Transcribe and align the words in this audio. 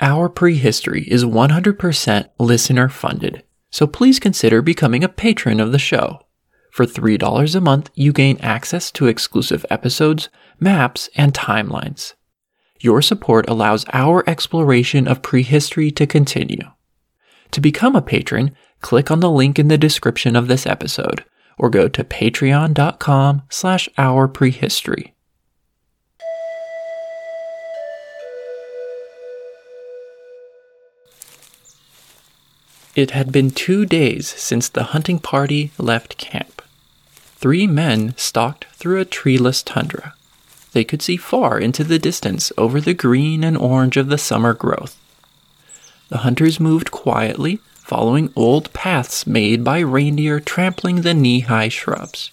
Our 0.00 0.28
prehistory 0.28 1.04
is 1.04 1.24
100% 1.24 2.28
listener 2.38 2.88
funded, 2.90 3.42
so 3.70 3.86
please 3.86 4.20
consider 4.20 4.60
becoming 4.60 5.02
a 5.02 5.08
patron 5.08 5.58
of 5.58 5.72
the 5.72 5.78
show. 5.78 6.20
For 6.70 6.84
$3 6.84 7.54
a 7.54 7.60
month, 7.62 7.90
you 7.94 8.12
gain 8.12 8.36
access 8.40 8.90
to 8.92 9.06
exclusive 9.06 9.64
episodes, 9.70 10.28
maps, 10.60 11.08
and 11.16 11.32
timelines. 11.32 12.12
Your 12.78 13.00
support 13.00 13.48
allows 13.48 13.86
our 13.94 14.22
exploration 14.28 15.08
of 15.08 15.22
prehistory 15.22 15.90
to 15.92 16.06
continue. 16.06 16.70
To 17.52 17.62
become 17.62 17.96
a 17.96 18.02
patron, 18.02 18.54
click 18.82 19.10
on 19.10 19.20
the 19.20 19.30
link 19.30 19.58
in 19.58 19.68
the 19.68 19.78
description 19.78 20.36
of 20.36 20.46
this 20.46 20.66
episode 20.66 21.24
or 21.58 21.70
go 21.70 21.88
to 21.88 22.04
patreon.com 22.04 23.42
slash 23.48 23.88
our 23.96 24.28
prehistory. 24.28 25.15
It 32.96 33.10
had 33.10 33.30
been 33.30 33.50
two 33.50 33.84
days 33.84 34.26
since 34.26 34.70
the 34.70 34.84
hunting 34.84 35.18
party 35.18 35.70
left 35.76 36.16
camp. 36.16 36.62
Three 37.36 37.66
men 37.66 38.14
stalked 38.16 38.64
through 38.72 38.98
a 38.98 39.04
treeless 39.04 39.62
tundra. 39.62 40.14
They 40.72 40.82
could 40.82 41.02
see 41.02 41.18
far 41.18 41.58
into 41.58 41.84
the 41.84 41.98
distance 41.98 42.52
over 42.56 42.80
the 42.80 42.94
green 42.94 43.44
and 43.44 43.54
orange 43.54 43.98
of 43.98 44.08
the 44.08 44.16
summer 44.16 44.54
growth. 44.54 44.98
The 46.08 46.18
hunters 46.18 46.58
moved 46.58 46.90
quietly, 46.90 47.60
following 47.74 48.32
old 48.34 48.72
paths 48.72 49.26
made 49.26 49.62
by 49.62 49.80
reindeer 49.80 50.40
trampling 50.40 51.02
the 51.02 51.12
knee 51.12 51.40
high 51.40 51.68
shrubs. 51.68 52.30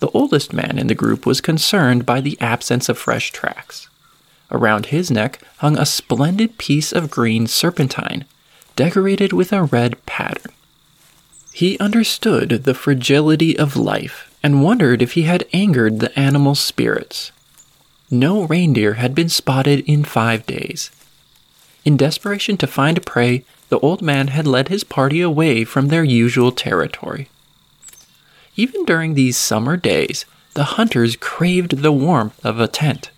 The 0.00 0.10
oldest 0.12 0.54
man 0.54 0.78
in 0.78 0.86
the 0.86 0.94
group 0.94 1.26
was 1.26 1.42
concerned 1.42 2.06
by 2.06 2.22
the 2.22 2.40
absence 2.40 2.88
of 2.88 2.96
fresh 2.96 3.32
tracks. 3.32 3.86
Around 4.50 4.86
his 4.86 5.10
neck 5.10 5.42
hung 5.58 5.76
a 5.76 5.84
splendid 5.84 6.56
piece 6.56 6.90
of 6.90 7.10
green 7.10 7.46
serpentine 7.46 8.24
decorated 8.78 9.32
with 9.32 9.52
a 9.52 9.64
red 9.64 10.06
pattern. 10.06 10.52
He 11.52 11.76
understood 11.80 12.62
the 12.62 12.74
fragility 12.74 13.58
of 13.58 13.74
life 13.74 14.32
and 14.40 14.62
wondered 14.62 15.02
if 15.02 15.14
he 15.14 15.22
had 15.22 15.44
angered 15.52 15.98
the 15.98 16.16
animal 16.16 16.54
spirits. 16.54 17.32
No 18.08 18.44
reindeer 18.44 18.94
had 18.94 19.16
been 19.16 19.28
spotted 19.28 19.80
in 19.80 20.04
five 20.04 20.46
days. 20.46 20.92
In 21.84 21.96
desperation 21.96 22.56
to 22.58 22.68
find 22.68 23.04
prey, 23.04 23.42
the 23.68 23.80
old 23.80 24.00
man 24.00 24.28
had 24.28 24.46
led 24.46 24.68
his 24.68 24.84
party 24.84 25.20
away 25.20 25.64
from 25.64 25.88
their 25.88 26.04
usual 26.04 26.52
territory. 26.52 27.28
Even 28.54 28.84
during 28.84 29.14
these 29.14 29.36
summer 29.36 29.76
days, 29.76 30.24
the 30.54 30.78
hunters 30.78 31.16
craved 31.16 31.78
the 31.78 31.90
warmth 31.90 32.38
of 32.46 32.60
a 32.60 32.68
tent. 32.68 33.10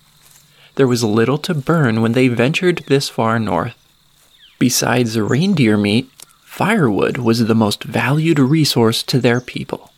There 0.76 0.88
was 0.88 1.04
little 1.04 1.38
to 1.38 1.52
burn 1.52 2.00
when 2.00 2.12
they 2.12 2.28
ventured 2.28 2.78
this 2.86 3.10
far 3.10 3.38
north. 3.38 3.76
Besides 4.60 5.18
reindeer 5.18 5.78
meat, 5.78 6.10
firewood 6.42 7.16
was 7.16 7.46
the 7.46 7.54
most 7.54 7.82
valued 7.82 8.38
resource 8.38 9.02
to 9.04 9.18
their 9.18 9.40
people. 9.40 9.90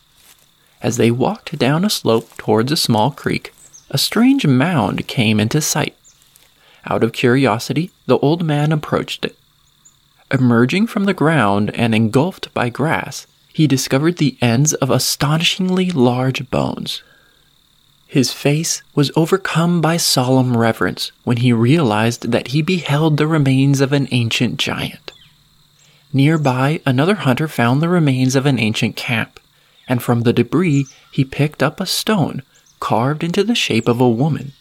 As 0.81 0.95
they 0.95 1.11
walked 1.11 1.59
down 1.59 1.83
a 1.83 1.89
slope 1.89 2.29
towards 2.37 2.71
a 2.71 2.77
small 2.77 3.11
creek, 3.11 3.53
a 3.91 3.97
strange 3.97 4.47
mound 4.47 5.05
came 5.05 5.41
into 5.41 5.59
sight. 5.59 5.97
Out 6.89 7.03
of 7.03 7.11
curiosity, 7.11 7.91
the 8.05 8.17
old 8.19 8.45
man 8.45 8.71
approached 8.71 9.25
it. 9.25 9.37
Emerging 10.31 10.87
from 10.87 11.03
the 11.03 11.13
ground 11.13 11.69
and 11.75 11.93
engulfed 11.93 12.53
by 12.53 12.69
grass, 12.69 13.27
he 13.51 13.67
discovered 13.67 14.17
the 14.17 14.37
ends 14.41 14.73
of 14.75 14.89
astonishingly 14.89 15.91
large 15.91 16.49
bones. 16.49 17.03
His 18.13 18.31
face 18.31 18.83
was 18.93 19.09
overcome 19.15 19.81
by 19.81 19.97
solemn 19.97 20.55
reverence 20.55 21.11
when 21.23 21.37
he 21.37 21.51
realized 21.51 22.31
that 22.31 22.49
he 22.49 22.61
beheld 22.61 23.17
the 23.17 23.25
remains 23.25 23.81
of 23.81 23.91
an 23.91 24.07
ancient 24.11 24.59
giant. 24.59 25.11
Nearby, 26.13 26.79
another 26.85 27.15
hunter 27.15 27.47
found 27.47 27.81
the 27.81 27.89
remains 27.89 28.35
of 28.35 28.45
an 28.45 28.59
ancient 28.59 28.95
camp, 28.95 29.39
and 29.87 30.03
from 30.03 30.21
the 30.21 30.31
debris 30.31 30.85
he 31.11 31.25
picked 31.25 31.63
up 31.63 31.79
a 31.79 31.87
stone 31.87 32.43
carved 32.79 33.23
into 33.23 33.43
the 33.43 33.55
shape 33.55 33.87
of 33.87 33.99
a 33.99 34.07
woman. 34.07 34.51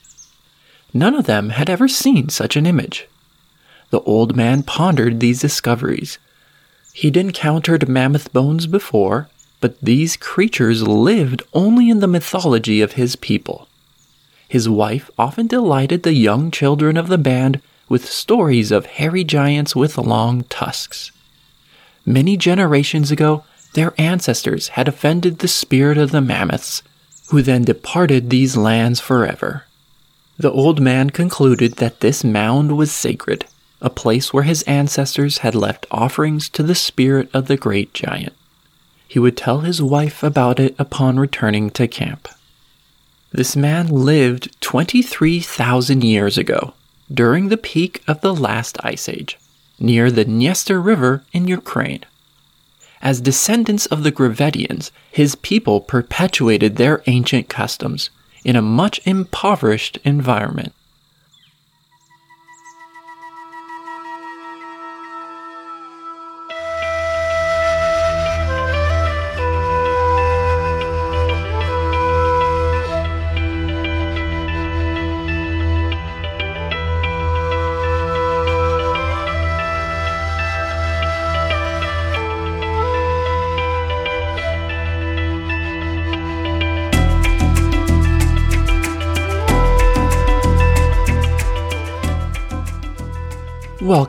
None 0.94 1.14
of 1.14 1.26
them 1.26 1.50
had 1.50 1.68
ever 1.68 1.88
seen 1.88 2.30
such 2.30 2.56
an 2.56 2.64
image. 2.64 3.06
The 3.90 4.00
old 4.00 4.34
man 4.34 4.62
pondered 4.62 5.20
these 5.20 5.42
discoveries. 5.42 6.16
He'd 6.94 7.18
encountered 7.18 7.86
mammoth 7.86 8.32
bones 8.32 8.66
before, 8.66 9.28
but 9.62 9.80
these 9.80 10.16
creatures 10.16 10.82
lived 10.82 11.40
only 11.54 11.88
in 11.88 12.00
the 12.00 12.08
mythology 12.08 12.82
of 12.82 12.94
his 12.94 13.14
people. 13.14 13.68
His 14.48 14.68
wife 14.68 15.08
often 15.16 15.46
delighted 15.46 16.02
the 16.02 16.14
young 16.14 16.50
children 16.50 16.96
of 16.96 17.06
the 17.06 17.16
band 17.16 17.62
with 17.88 18.10
stories 18.10 18.72
of 18.72 18.86
hairy 18.86 19.22
giants 19.22 19.76
with 19.76 19.96
long 19.96 20.42
tusks. 20.50 21.12
Many 22.04 22.36
generations 22.36 23.12
ago, 23.12 23.44
their 23.74 23.94
ancestors 23.96 24.68
had 24.68 24.88
offended 24.88 25.38
the 25.38 25.48
spirit 25.48 25.96
of 25.96 26.10
the 26.10 26.20
mammoths, 26.20 26.82
who 27.28 27.40
then 27.40 27.62
departed 27.62 28.30
these 28.30 28.56
lands 28.56 28.98
forever. 28.98 29.64
The 30.38 30.50
old 30.50 30.80
man 30.80 31.10
concluded 31.10 31.74
that 31.74 32.00
this 32.00 32.24
mound 32.24 32.76
was 32.76 32.90
sacred, 32.90 33.46
a 33.80 33.90
place 33.90 34.32
where 34.32 34.42
his 34.42 34.62
ancestors 34.64 35.38
had 35.38 35.54
left 35.54 35.86
offerings 35.92 36.48
to 36.48 36.64
the 36.64 36.74
spirit 36.74 37.30
of 37.32 37.46
the 37.46 37.56
great 37.56 37.94
giant. 37.94 38.34
He 39.12 39.18
would 39.18 39.36
tell 39.36 39.60
his 39.60 39.82
wife 39.82 40.22
about 40.22 40.58
it 40.58 40.74
upon 40.78 41.20
returning 41.20 41.68
to 41.72 41.86
camp. 41.86 42.28
This 43.30 43.54
man 43.54 43.88
lived 43.88 44.58
23,000 44.62 46.02
years 46.02 46.38
ago, 46.38 46.72
during 47.12 47.50
the 47.50 47.58
peak 47.58 48.02
of 48.08 48.22
the 48.22 48.34
last 48.34 48.78
ice 48.82 49.10
age, 49.10 49.38
near 49.78 50.10
the 50.10 50.24
Dniester 50.24 50.82
River 50.82 51.24
in 51.30 51.46
Ukraine. 51.46 52.06
As 53.02 53.20
descendants 53.20 53.84
of 53.84 54.02
the 54.02 54.12
Gravettians, 54.12 54.90
his 55.10 55.34
people 55.34 55.82
perpetuated 55.82 56.76
their 56.76 57.02
ancient 57.06 57.50
customs 57.50 58.08
in 58.44 58.56
a 58.56 58.62
much 58.62 58.98
impoverished 59.06 59.98
environment. 60.04 60.72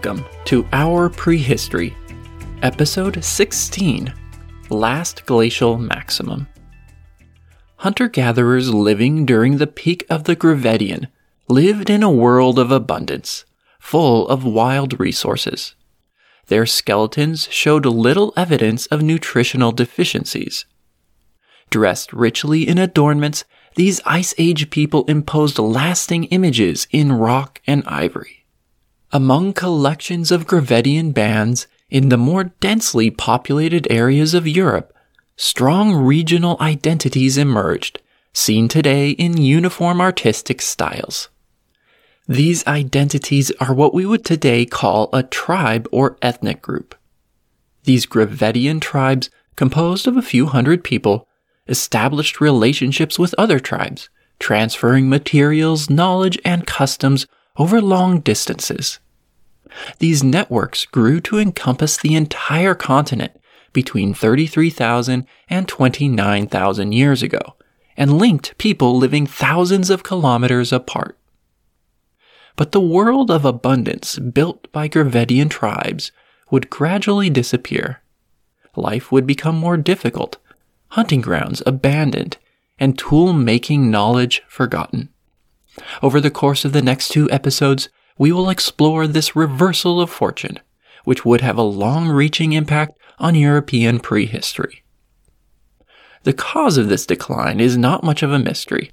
Welcome 0.03 0.25
to 0.45 0.67
Our 0.73 1.09
Prehistory, 1.09 1.95
Episode 2.61 3.23
16 3.23 4.13
Last 4.69 5.25
Glacial 5.25 5.77
Maximum. 5.77 6.45
Hunter 7.77 8.09
gatherers 8.09 8.73
living 8.73 9.25
during 9.25 9.57
the 9.57 9.67
peak 9.67 10.05
of 10.09 10.25
the 10.25 10.35
Gravettian 10.35 11.07
lived 11.47 11.89
in 11.89 12.03
a 12.03 12.11
world 12.11 12.59
of 12.59 12.69
abundance, 12.69 13.45
full 13.79 14.27
of 14.27 14.43
wild 14.43 14.99
resources. 14.99 15.73
Their 16.47 16.65
skeletons 16.65 17.47
showed 17.49 17.85
little 17.85 18.33
evidence 18.35 18.87
of 18.87 19.01
nutritional 19.01 19.71
deficiencies. 19.71 20.65
Dressed 21.69 22.11
richly 22.11 22.67
in 22.67 22.77
adornments, 22.77 23.45
these 23.75 24.01
Ice 24.05 24.33
Age 24.37 24.69
people 24.69 25.05
imposed 25.05 25.59
lasting 25.59 26.25
images 26.25 26.87
in 26.91 27.13
rock 27.13 27.61
and 27.65 27.85
ivory. 27.87 28.42
Among 29.15 29.53
collections 29.53 30.31
of 30.31 30.47
Gravettian 30.47 31.13
bands 31.13 31.67
in 31.87 32.09
the 32.09 32.17
more 32.17 32.45
densely 32.45 33.11
populated 33.11 33.85
areas 33.91 34.33
of 34.33 34.47
Europe, 34.47 34.91
strong 35.35 35.93
regional 35.93 36.57
identities 36.59 37.37
emerged, 37.37 38.01
seen 38.33 38.67
today 38.67 39.11
in 39.11 39.37
uniform 39.37 40.01
artistic 40.01 40.63
styles. 40.63 41.29
These 42.27 42.65
identities 42.65 43.51
are 43.59 43.71
what 43.71 43.93
we 43.93 44.03
would 44.03 44.25
today 44.25 44.65
call 44.65 45.11
a 45.13 45.21
tribe 45.21 45.87
or 45.91 46.17
ethnic 46.23 46.63
group. 46.63 46.95
These 47.83 48.07
Gravettian 48.07 48.81
tribes, 48.81 49.29
composed 49.55 50.07
of 50.07 50.17
a 50.17 50.23
few 50.23 50.47
hundred 50.47 50.83
people, 50.83 51.27
established 51.67 52.41
relationships 52.41 53.19
with 53.19 53.35
other 53.37 53.59
tribes, 53.59 54.09
transferring 54.39 55.07
materials, 55.07 55.87
knowledge, 55.87 56.39
and 56.43 56.65
customs 56.65 57.27
over 57.57 57.81
long 57.81 58.19
distances. 58.19 58.99
These 59.99 60.23
networks 60.23 60.85
grew 60.85 61.19
to 61.21 61.39
encompass 61.39 61.97
the 61.97 62.15
entire 62.15 62.75
continent 62.75 63.39
between 63.73 64.13
33,000 64.13 65.25
and 65.49 65.67
29,000 65.67 66.91
years 66.91 67.23
ago 67.23 67.55
and 67.97 68.17
linked 68.17 68.57
people 68.57 68.97
living 68.97 69.25
thousands 69.27 69.89
of 69.89 70.03
kilometers 70.03 70.71
apart. 70.73 71.17
but 72.55 72.71
the 72.71 72.81
world 72.81 73.31
of 73.31 73.45
abundance 73.45 74.19
built 74.19 74.71
by 74.71 74.87
Gravettian 74.87 75.49
tribes 75.49 76.11
would 76.51 76.69
gradually 76.69 77.29
disappear. 77.29 78.01
Life 78.75 79.11
would 79.11 79.25
become 79.25 79.55
more 79.57 79.77
difficult, 79.77 80.37
hunting 80.89 81.21
grounds 81.21 81.63
abandoned, 81.65 82.37
and 82.79 82.97
tool 82.97 83.33
making 83.33 83.89
knowledge 83.89 84.43
forgotten. 84.47 85.09
Over 86.01 86.21
the 86.21 86.31
course 86.31 86.65
of 86.65 86.73
the 86.73 86.81
next 86.81 87.09
two 87.09 87.29
episodes, 87.31 87.89
we 88.17 88.31
will 88.31 88.49
explore 88.49 89.07
this 89.07 89.35
reversal 89.35 89.99
of 89.99 90.09
fortune, 90.09 90.59
which 91.03 91.25
would 91.25 91.41
have 91.41 91.57
a 91.57 91.63
long 91.63 92.09
reaching 92.09 92.53
impact 92.53 92.97
on 93.19 93.35
European 93.35 93.99
prehistory. 93.99 94.83
The 96.23 96.33
cause 96.33 96.77
of 96.77 96.89
this 96.89 97.05
decline 97.05 97.59
is 97.59 97.77
not 97.77 98.03
much 98.03 98.23
of 98.23 98.31
a 98.31 98.39
mystery. 98.39 98.91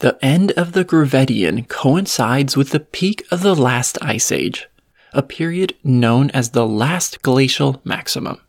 The 0.00 0.18
end 0.24 0.52
of 0.52 0.72
the 0.72 0.84
Gravettian 0.84 1.68
coincides 1.68 2.56
with 2.56 2.70
the 2.70 2.80
peak 2.80 3.26
of 3.30 3.42
the 3.42 3.54
last 3.54 3.98
ice 4.02 4.32
age, 4.32 4.68
a 5.12 5.22
period 5.22 5.74
known 5.82 6.30
as 6.30 6.50
the 6.50 6.66
last 6.66 7.22
glacial 7.22 7.80
maximum. 7.84 8.40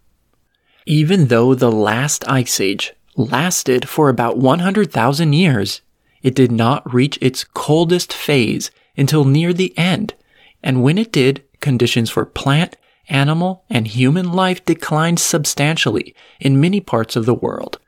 Even 0.85 1.27
though 1.27 1.53
the 1.53 1.71
last 1.71 2.27
ice 2.27 2.59
age 2.59 2.93
lasted 3.15 3.87
for 3.87 4.09
about 4.09 4.37
100,000 4.37 5.33
years, 5.33 5.81
it 6.21 6.35
did 6.35 6.51
not 6.51 6.93
reach 6.93 7.17
its 7.21 7.43
coldest 7.43 8.13
phase 8.13 8.71
until 8.97 9.25
near 9.25 9.53
the 9.53 9.77
end, 9.77 10.13
and 10.61 10.83
when 10.83 10.97
it 10.97 11.11
did, 11.11 11.43
conditions 11.59 12.09
for 12.09 12.25
plant, 12.25 12.75
animal, 13.07 13.63
and 13.69 13.87
human 13.87 14.31
life 14.31 14.63
declined 14.65 15.19
substantially 15.19 16.13
in 16.39 16.59
many 16.59 16.79
parts 16.79 17.15
of 17.15 17.25
the 17.25 17.33
world. 17.33 17.79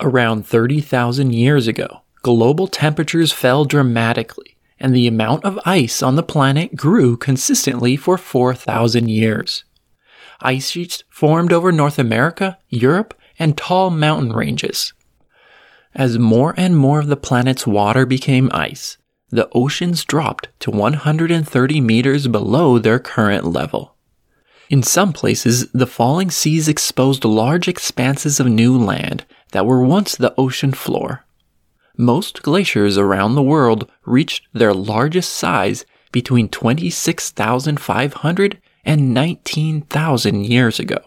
Around 0.00 0.46
30,000 0.46 1.32
years 1.32 1.66
ago, 1.66 2.02
global 2.22 2.66
temperatures 2.66 3.32
fell 3.32 3.64
dramatically, 3.64 4.56
and 4.78 4.94
the 4.94 5.06
amount 5.06 5.44
of 5.44 5.58
ice 5.64 6.02
on 6.02 6.16
the 6.16 6.22
planet 6.22 6.76
grew 6.76 7.16
consistently 7.16 7.96
for 7.96 8.16
4,000 8.16 9.08
years. 9.08 9.64
Ice 10.40 10.70
sheets 10.70 11.04
formed 11.10 11.52
over 11.52 11.70
North 11.70 11.98
America, 11.98 12.58
Europe, 12.68 13.14
and 13.38 13.56
tall 13.56 13.90
mountain 13.90 14.32
ranges. 14.32 14.94
As 15.94 16.18
more 16.18 16.54
and 16.56 16.76
more 16.76 16.98
of 17.00 17.08
the 17.08 17.16
planet's 17.16 17.66
water 17.66 18.06
became 18.06 18.48
ice, 18.52 18.96
the 19.30 19.48
oceans 19.52 20.04
dropped 20.04 20.48
to 20.60 20.70
130 20.70 21.80
meters 21.80 22.28
below 22.28 22.78
their 22.78 22.98
current 22.98 23.44
level. 23.44 23.96
In 24.68 24.82
some 24.84 25.12
places, 25.12 25.68
the 25.72 25.86
falling 25.86 26.30
seas 26.30 26.68
exposed 26.68 27.24
large 27.24 27.66
expanses 27.66 28.38
of 28.38 28.46
new 28.46 28.78
land 28.78 29.24
that 29.50 29.66
were 29.66 29.84
once 29.84 30.14
the 30.14 30.32
ocean 30.38 30.72
floor. 30.72 31.26
Most 31.96 32.42
glaciers 32.42 32.96
around 32.96 33.34
the 33.34 33.42
world 33.42 33.90
reached 34.06 34.46
their 34.52 34.72
largest 34.72 35.32
size 35.32 35.84
between 36.12 36.48
26,500 36.48 38.60
and 38.84 39.12
19,000 39.12 40.44
years 40.44 40.78
ago. 40.78 41.00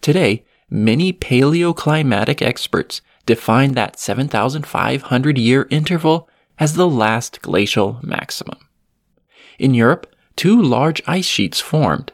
Today, 0.00 0.44
many 0.70 1.12
paleoclimatic 1.12 2.40
experts 2.40 3.00
define 3.26 3.72
that 3.72 3.98
7,500 3.98 5.38
year 5.38 5.66
interval 5.70 6.28
as 6.58 6.74
the 6.74 6.88
last 6.88 7.42
glacial 7.42 7.98
maximum. 8.02 8.58
In 9.58 9.74
Europe, 9.74 10.14
two 10.36 10.60
large 10.60 11.02
ice 11.06 11.26
sheets 11.26 11.60
formed. 11.60 12.12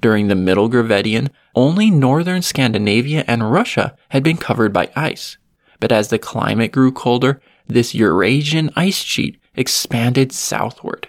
During 0.00 0.28
the 0.28 0.34
Middle 0.34 0.68
Gravettian, 0.68 1.30
only 1.54 1.90
northern 1.90 2.42
Scandinavia 2.42 3.24
and 3.26 3.50
Russia 3.50 3.96
had 4.10 4.22
been 4.22 4.36
covered 4.36 4.72
by 4.72 4.90
ice. 4.94 5.38
But 5.80 5.92
as 5.92 6.08
the 6.08 6.18
climate 6.18 6.72
grew 6.72 6.92
colder, 6.92 7.40
this 7.66 7.94
Eurasian 7.94 8.70
ice 8.76 8.98
sheet 8.98 9.40
expanded 9.54 10.32
southward. 10.32 11.08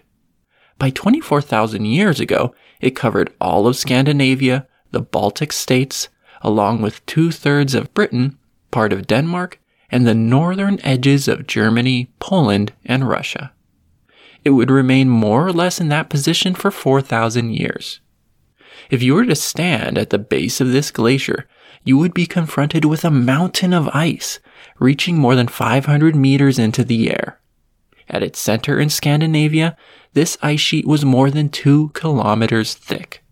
By 0.80 0.90
24,000 0.90 1.86
years 1.86 2.19
ago, 2.19 2.54
it 2.80 2.92
covered 2.95 3.33
all 3.42 3.68
of 3.68 3.75
Scandinavia, 3.75 4.68
the 4.92 5.01
Baltic 5.01 5.51
states, 5.51 6.10
along 6.42 6.81
with 6.81 7.06
two 7.06 7.31
thirds 7.31 7.74
of 7.74 7.94
Britain, 7.94 8.38
part 8.78 8.94
of 8.94 9.08
Denmark, 9.08 9.60
and 9.90 10.06
the 10.06 10.14
northern 10.14 10.80
edges 10.84 11.28
of 11.28 11.48
Germany, 11.48 12.12
Poland, 12.20 12.74
and 12.86 13.10
Russia. 13.10 13.52
It 14.46 14.52
would 14.52 14.70
remain 14.70 15.10
more 15.10 15.48
or 15.48 15.52
less 15.52 15.82
in 15.82 15.90
that 15.90 16.12
position 16.12 16.54
for 16.54 16.70
4,000 16.70 17.56
years. 17.56 18.02
If 18.92 19.02
you 19.02 19.16
were 19.16 19.26
to 19.26 19.34
stand 19.34 19.98
at 19.98 20.12
the 20.12 20.20
base 20.20 20.62
of 20.62 20.72
this 20.72 20.92
glacier, 20.92 21.48
you 21.84 21.98
would 21.98 22.14
be 22.14 22.28
confronted 22.28 22.86
with 22.86 23.04
a 23.04 23.10
mountain 23.10 23.74
of 23.74 23.90
ice 23.96 24.40
reaching 24.78 25.18
more 25.18 25.34
than 25.34 25.48
500 25.48 26.16
meters 26.16 26.60
into 26.60 26.84
the 26.84 27.10
air. 27.10 27.40
At 28.08 28.22
its 28.22 28.38
center 28.38 28.80
in 28.80 28.92
Scandinavia, 28.92 29.76
this 30.14 30.38
ice 30.44 30.60
sheet 30.60 30.86
was 30.86 31.04
more 31.04 31.32
than 31.32 31.50
two 31.50 31.90
kilometers 31.96 32.76
thick. 32.76 33.24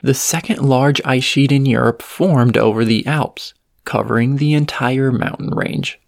The 0.00 0.14
second 0.14 0.60
large 0.60 1.00
ice 1.04 1.24
sheet 1.24 1.50
in 1.50 1.66
Europe 1.66 2.02
formed 2.02 2.56
over 2.56 2.84
the 2.84 3.04
Alps, 3.04 3.52
covering 3.84 4.36
the 4.36 4.54
entire 4.54 5.12
mountain 5.12 5.50
range. 5.50 6.00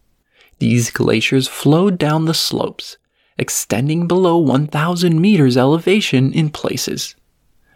These 0.59 0.91
glaciers 0.91 1.49
flowed 1.49 1.99
down 1.99 2.25
the 2.25 2.35
slopes, 2.35 2.97
extending 3.39 4.07
below 4.07 4.39
1,000 4.39 5.21
meters 5.21 5.57
elevation 5.57 6.33
in 6.33 6.51
places. 6.51 7.15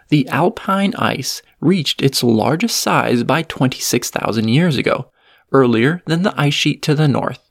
The 0.08 0.26
alpine 0.29 0.94
ice 0.97 1.43
reached 1.61 2.02
its 2.02 2.23
largest 2.23 2.76
size 2.76 3.23
by 3.23 3.43
26,000 3.43 4.49
years 4.49 4.76
ago, 4.76 5.11
earlier 5.52 6.02
than 6.06 6.23
the 6.23 6.35
ice 6.41 6.55
sheet 6.55 6.82
to 6.82 6.94
the 6.94 7.08
north. 7.08 7.50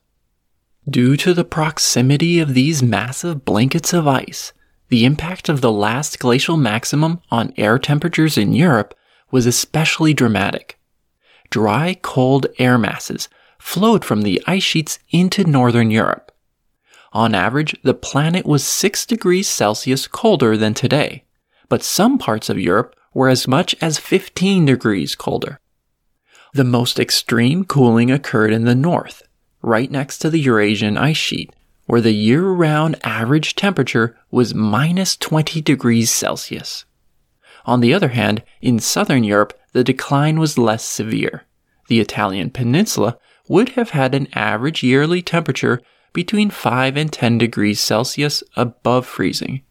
Due 0.89 1.15
to 1.17 1.33
the 1.33 1.45
proximity 1.45 2.39
of 2.39 2.53
these 2.53 2.81
massive 2.81 3.45
blankets 3.45 3.93
of 3.93 4.07
ice, 4.07 4.53
the 4.89 5.05
impact 5.05 5.47
of 5.49 5.61
the 5.61 5.71
last 5.71 6.17
glacial 6.17 6.57
maximum 6.57 7.21
on 7.29 7.53
air 7.57 7.77
temperatures 7.77 8.37
in 8.37 8.53
Europe 8.53 8.95
was 9.29 9.45
especially 9.45 10.15
dramatic 10.15 10.78
dry, 11.49 11.95
cold 12.01 12.47
air 12.57 12.77
masses 12.77 13.29
flowed 13.57 14.05
from 14.05 14.21
the 14.21 14.41
ice 14.47 14.63
sheets 14.63 14.99
into 15.09 15.43
northern 15.43 15.91
Europe. 15.91 16.31
On 17.11 17.33
average, 17.33 17.75
the 17.83 17.93
planet 17.93 18.45
was 18.45 18.63
6 18.63 19.05
degrees 19.05 19.47
Celsius 19.47 20.07
colder 20.07 20.55
than 20.55 20.73
today, 20.73 21.23
but 21.67 21.83
some 21.83 22.17
parts 22.17 22.49
of 22.49 22.59
Europe 22.59 22.95
were 23.13 23.29
as 23.29 23.47
much 23.47 23.75
as 23.81 23.97
15 23.97 24.65
degrees 24.65 25.15
colder. 25.15 25.59
The 26.53 26.63
most 26.63 26.99
extreme 26.99 27.65
cooling 27.65 28.11
occurred 28.11 28.53
in 28.53 28.65
the 28.65 28.75
north, 28.75 29.23
right 29.61 29.89
next 29.89 30.19
to 30.19 30.29
the 30.29 30.39
Eurasian 30.39 30.97
ice 30.97 31.17
sheet, 31.17 31.51
where 31.85 32.01
the 32.01 32.13
year 32.13 32.43
round 32.43 32.95
average 33.03 33.55
temperature 33.55 34.17
was 34.29 34.53
minus 34.53 35.17
20 35.17 35.61
degrees 35.61 36.11
Celsius. 36.11 36.85
On 37.65 37.81
the 37.81 37.93
other 37.93 38.09
hand, 38.09 38.43
in 38.61 38.79
southern 38.79 39.23
Europe, 39.23 39.53
the 39.73 39.83
decline 39.83 40.39
was 40.39 40.57
less 40.57 40.83
severe. 40.83 41.43
The 41.87 41.99
Italian 41.99 42.49
peninsula 42.49 43.17
would 43.47 43.69
have 43.69 43.91
had 43.91 44.13
an 44.13 44.27
average 44.33 44.83
yearly 44.83 45.21
temperature 45.21 45.81
between 46.13 46.49
5 46.49 46.97
and 46.97 47.11
10 47.11 47.37
degrees 47.37 47.79
Celsius 47.79 48.43
above 48.55 49.05
freezing. 49.05 49.61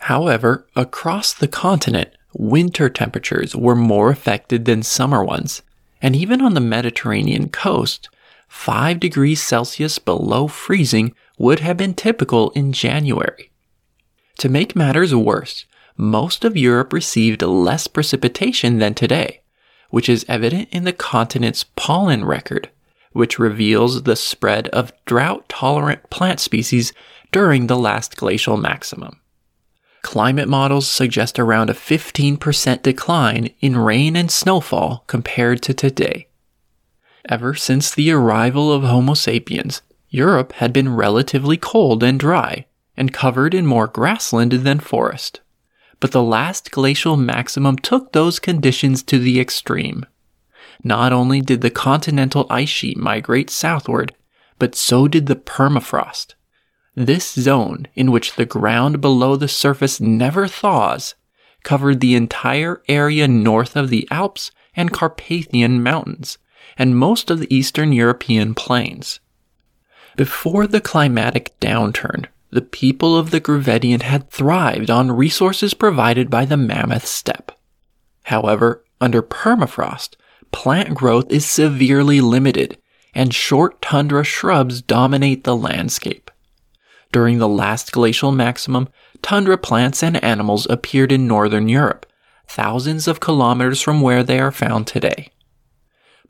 However, 0.00 0.66
across 0.74 1.34
the 1.34 1.48
continent, 1.48 2.10
winter 2.34 2.88
temperatures 2.88 3.54
were 3.54 3.76
more 3.76 4.10
affected 4.10 4.64
than 4.64 4.82
summer 4.82 5.24
ones, 5.24 5.62
and 6.00 6.16
even 6.16 6.40
on 6.40 6.54
the 6.54 6.60
Mediterranean 6.60 7.48
coast, 7.48 8.08
5 8.48 8.98
degrees 8.98 9.42
Celsius 9.42 9.98
below 9.98 10.48
freezing 10.48 11.14
would 11.38 11.60
have 11.60 11.76
been 11.76 11.94
typical 11.94 12.50
in 12.50 12.72
January. 12.72 13.50
To 14.38 14.48
make 14.48 14.74
matters 14.74 15.14
worse, 15.14 15.66
most 16.00 16.46
of 16.46 16.56
Europe 16.56 16.94
received 16.94 17.42
less 17.42 17.86
precipitation 17.86 18.78
than 18.78 18.94
today, 18.94 19.42
which 19.90 20.08
is 20.08 20.24
evident 20.28 20.66
in 20.72 20.84
the 20.84 20.94
continent's 20.94 21.64
pollen 21.76 22.24
record, 22.24 22.70
which 23.12 23.38
reveals 23.38 24.04
the 24.04 24.16
spread 24.16 24.66
of 24.68 24.92
drought 25.04 25.46
tolerant 25.50 26.08
plant 26.08 26.40
species 26.40 26.94
during 27.32 27.66
the 27.66 27.76
last 27.76 28.16
glacial 28.16 28.56
maximum. 28.56 29.20
Climate 30.00 30.48
models 30.48 30.88
suggest 30.88 31.38
around 31.38 31.68
a 31.68 31.74
15% 31.74 32.82
decline 32.82 33.50
in 33.60 33.76
rain 33.76 34.16
and 34.16 34.30
snowfall 34.30 35.04
compared 35.06 35.60
to 35.60 35.74
today. 35.74 36.28
Ever 37.28 37.54
since 37.54 37.94
the 37.94 38.10
arrival 38.10 38.72
of 38.72 38.84
Homo 38.84 39.12
sapiens, 39.12 39.82
Europe 40.08 40.52
had 40.54 40.72
been 40.72 40.94
relatively 40.94 41.58
cold 41.58 42.02
and 42.02 42.18
dry, 42.18 42.64
and 42.96 43.12
covered 43.12 43.52
in 43.52 43.66
more 43.66 43.86
grassland 43.86 44.52
than 44.52 44.80
forest 44.80 45.40
but 46.00 46.12
the 46.12 46.22
last 46.22 46.70
glacial 46.70 47.16
maximum 47.16 47.76
took 47.76 48.12
those 48.12 48.38
conditions 48.38 49.02
to 49.02 49.18
the 49.18 49.38
extreme. 49.38 50.04
Not 50.82 51.12
only 51.12 51.40
did 51.40 51.60
the 51.60 51.70
continental 51.70 52.46
ice 52.48 52.70
sheet 52.70 52.96
migrate 52.96 53.50
southward, 53.50 54.14
but 54.58 54.74
so 54.74 55.06
did 55.06 55.26
the 55.26 55.36
permafrost. 55.36 56.34
This 56.94 57.32
zone, 57.32 57.86
in 57.94 58.10
which 58.10 58.34
the 58.34 58.46
ground 58.46 59.00
below 59.00 59.36
the 59.36 59.48
surface 59.48 60.00
never 60.00 60.48
thaws, 60.48 61.14
covered 61.62 62.00
the 62.00 62.14
entire 62.14 62.82
area 62.88 63.28
north 63.28 63.76
of 63.76 63.90
the 63.90 64.08
Alps 64.10 64.50
and 64.74 64.92
Carpathian 64.92 65.82
Mountains, 65.82 66.38
and 66.78 66.96
most 66.96 67.30
of 67.30 67.38
the 67.38 67.54
eastern 67.54 67.92
European 67.92 68.54
plains. 68.54 69.20
Before 70.16 70.66
the 70.66 70.80
climatic 70.80 71.58
downturn, 71.60 72.26
the 72.50 72.62
people 72.62 73.16
of 73.16 73.30
the 73.30 73.40
Gravettian 73.40 74.02
had 74.02 74.30
thrived 74.30 74.90
on 74.90 75.12
resources 75.12 75.74
provided 75.74 76.28
by 76.28 76.44
the 76.44 76.56
mammoth 76.56 77.06
steppe. 77.06 77.52
However, 78.24 78.84
under 79.00 79.22
permafrost, 79.22 80.16
plant 80.52 80.94
growth 80.94 81.30
is 81.30 81.46
severely 81.46 82.20
limited, 82.20 82.78
and 83.14 83.34
short 83.34 83.80
tundra 83.80 84.24
shrubs 84.24 84.82
dominate 84.82 85.44
the 85.44 85.56
landscape. 85.56 86.30
During 87.12 87.38
the 87.38 87.48
last 87.48 87.92
glacial 87.92 88.32
maximum, 88.32 88.88
tundra 89.22 89.58
plants 89.58 90.02
and 90.02 90.22
animals 90.22 90.66
appeared 90.68 91.12
in 91.12 91.26
northern 91.26 91.68
Europe, 91.68 92.06
thousands 92.46 93.06
of 93.08 93.20
kilometers 93.20 93.80
from 93.80 94.00
where 94.00 94.22
they 94.22 94.38
are 94.40 94.52
found 94.52 94.86
today. 94.86 95.30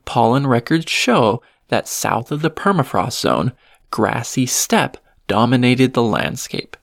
Pollen 0.05 0.47
records 0.47 0.89
show 0.89 1.41
that 1.69 1.87
south 1.87 2.31
of 2.31 2.41
the 2.41 2.49
permafrost 2.49 3.19
zone, 3.19 3.53
grassy 3.91 4.45
steppe 4.45 4.97
dominated 5.31 5.93
the 5.93 6.03
landscape. 6.03 6.75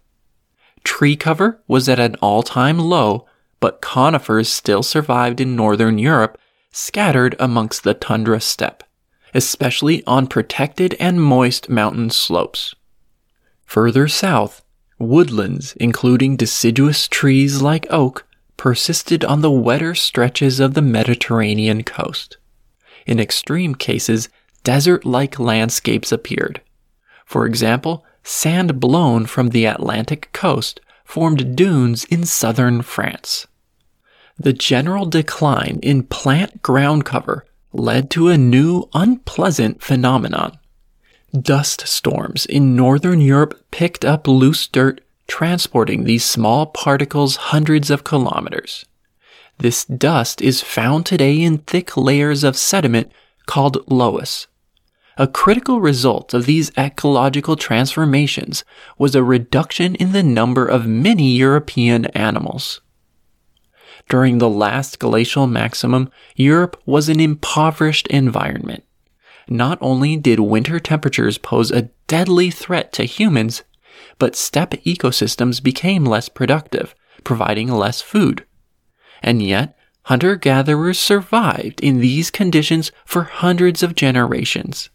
Tree 0.82 1.16
cover 1.16 1.60
was 1.68 1.86
at 1.86 2.00
an 2.00 2.14
all 2.22 2.42
time 2.42 2.78
low, 2.78 3.26
but 3.60 3.82
conifers 3.82 4.48
still 4.48 4.82
survived 4.82 5.38
in 5.38 5.54
northern 5.54 5.98
Europe, 5.98 6.38
scattered 6.72 7.36
amongst 7.38 7.84
the 7.84 7.92
tundra 7.92 8.40
steppe, 8.40 8.82
especially 9.34 10.02
on 10.06 10.26
protected 10.26 10.96
and 10.98 11.22
moist 11.22 11.68
mountain 11.68 12.08
slopes. 12.08 12.74
Further 13.66 14.08
south, 14.08 14.64
woodlands, 14.98 15.74
including 15.74 16.34
deciduous 16.34 17.06
trees 17.06 17.60
like 17.60 17.86
oak, 17.90 18.26
persisted 18.56 19.26
on 19.26 19.42
the 19.42 19.50
wetter 19.50 19.94
stretches 19.94 20.58
of 20.58 20.72
the 20.72 20.80
Mediterranean 20.80 21.84
coast. 21.84 22.38
In 23.06 23.20
extreme 23.20 23.74
cases, 23.74 24.30
desert 24.64 25.04
like 25.04 25.38
landscapes 25.38 26.12
appeared. 26.12 26.62
For 27.26 27.44
example, 27.44 28.06
sand 28.28 28.78
blown 28.78 29.26
from 29.26 29.48
the 29.48 29.64
Atlantic 29.64 30.30
coast 30.32 30.80
formed 31.04 31.56
dunes 31.56 32.04
in 32.04 32.24
southern 32.24 32.82
France. 32.82 33.46
The 34.38 34.52
general 34.52 35.06
decline 35.06 35.80
in 35.82 36.02
plant 36.04 36.62
ground 36.62 37.04
cover 37.04 37.46
led 37.72 38.10
to 38.10 38.28
a 38.28 38.38
new 38.38 38.88
unpleasant 38.92 39.82
phenomenon. 39.82 40.58
Dust 41.32 41.86
storms 41.86 42.46
in 42.46 42.76
northern 42.76 43.20
Europe 43.20 43.64
picked 43.70 44.04
up 44.04 44.28
loose 44.28 44.66
dirt, 44.66 45.00
transporting 45.26 46.04
these 46.04 46.24
small 46.24 46.66
particles 46.66 47.36
hundreds 47.36 47.90
of 47.90 48.04
kilometers. 48.04 48.84
This 49.58 49.84
dust 49.84 50.40
is 50.40 50.62
found 50.62 51.04
today 51.04 51.42
in 51.42 51.58
thick 51.58 51.96
layers 51.96 52.44
of 52.44 52.56
sediment 52.56 53.10
called 53.46 53.84
loess. 53.90 54.46
A 55.20 55.26
critical 55.26 55.80
result 55.80 56.32
of 56.32 56.46
these 56.46 56.70
ecological 56.78 57.56
transformations 57.56 58.64
was 58.98 59.16
a 59.16 59.22
reduction 59.24 59.96
in 59.96 60.12
the 60.12 60.22
number 60.22 60.64
of 60.64 60.86
many 60.86 61.32
European 61.32 62.04
animals. 62.06 62.80
During 64.08 64.38
the 64.38 64.48
last 64.48 65.00
glacial 65.00 65.48
maximum, 65.48 66.08
Europe 66.36 66.80
was 66.86 67.08
an 67.08 67.18
impoverished 67.18 68.06
environment. 68.06 68.84
Not 69.48 69.76
only 69.80 70.16
did 70.16 70.38
winter 70.38 70.78
temperatures 70.78 71.36
pose 71.36 71.72
a 71.72 71.90
deadly 72.06 72.52
threat 72.52 72.92
to 72.92 73.02
humans, 73.02 73.64
but 74.20 74.36
steppe 74.36 74.74
ecosystems 74.84 75.60
became 75.60 76.04
less 76.04 76.28
productive, 76.28 76.94
providing 77.24 77.66
less 77.66 78.00
food. 78.00 78.46
And 79.20 79.42
yet, 79.42 79.76
hunter 80.04 80.36
gatherers 80.36 81.00
survived 81.00 81.80
in 81.80 81.98
these 81.98 82.30
conditions 82.30 82.92
for 83.04 83.24
hundreds 83.24 83.82
of 83.82 83.96
generations. 83.96 84.90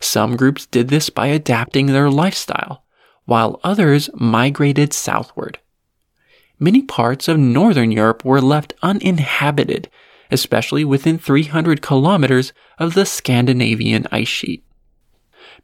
Some 0.00 0.36
groups 0.36 0.66
did 0.66 0.88
this 0.88 1.10
by 1.10 1.28
adapting 1.28 1.86
their 1.86 2.10
lifestyle, 2.10 2.84
while 3.26 3.60
others 3.62 4.10
migrated 4.14 4.92
southward. 4.92 5.58
Many 6.58 6.82
parts 6.82 7.28
of 7.28 7.38
northern 7.38 7.92
Europe 7.92 8.24
were 8.24 8.40
left 8.40 8.74
uninhabited, 8.82 9.88
especially 10.30 10.84
within 10.84 11.18
300 11.18 11.82
kilometers 11.82 12.52
of 12.78 12.94
the 12.94 13.06
Scandinavian 13.06 14.06
ice 14.10 14.28
sheet. 14.28 14.64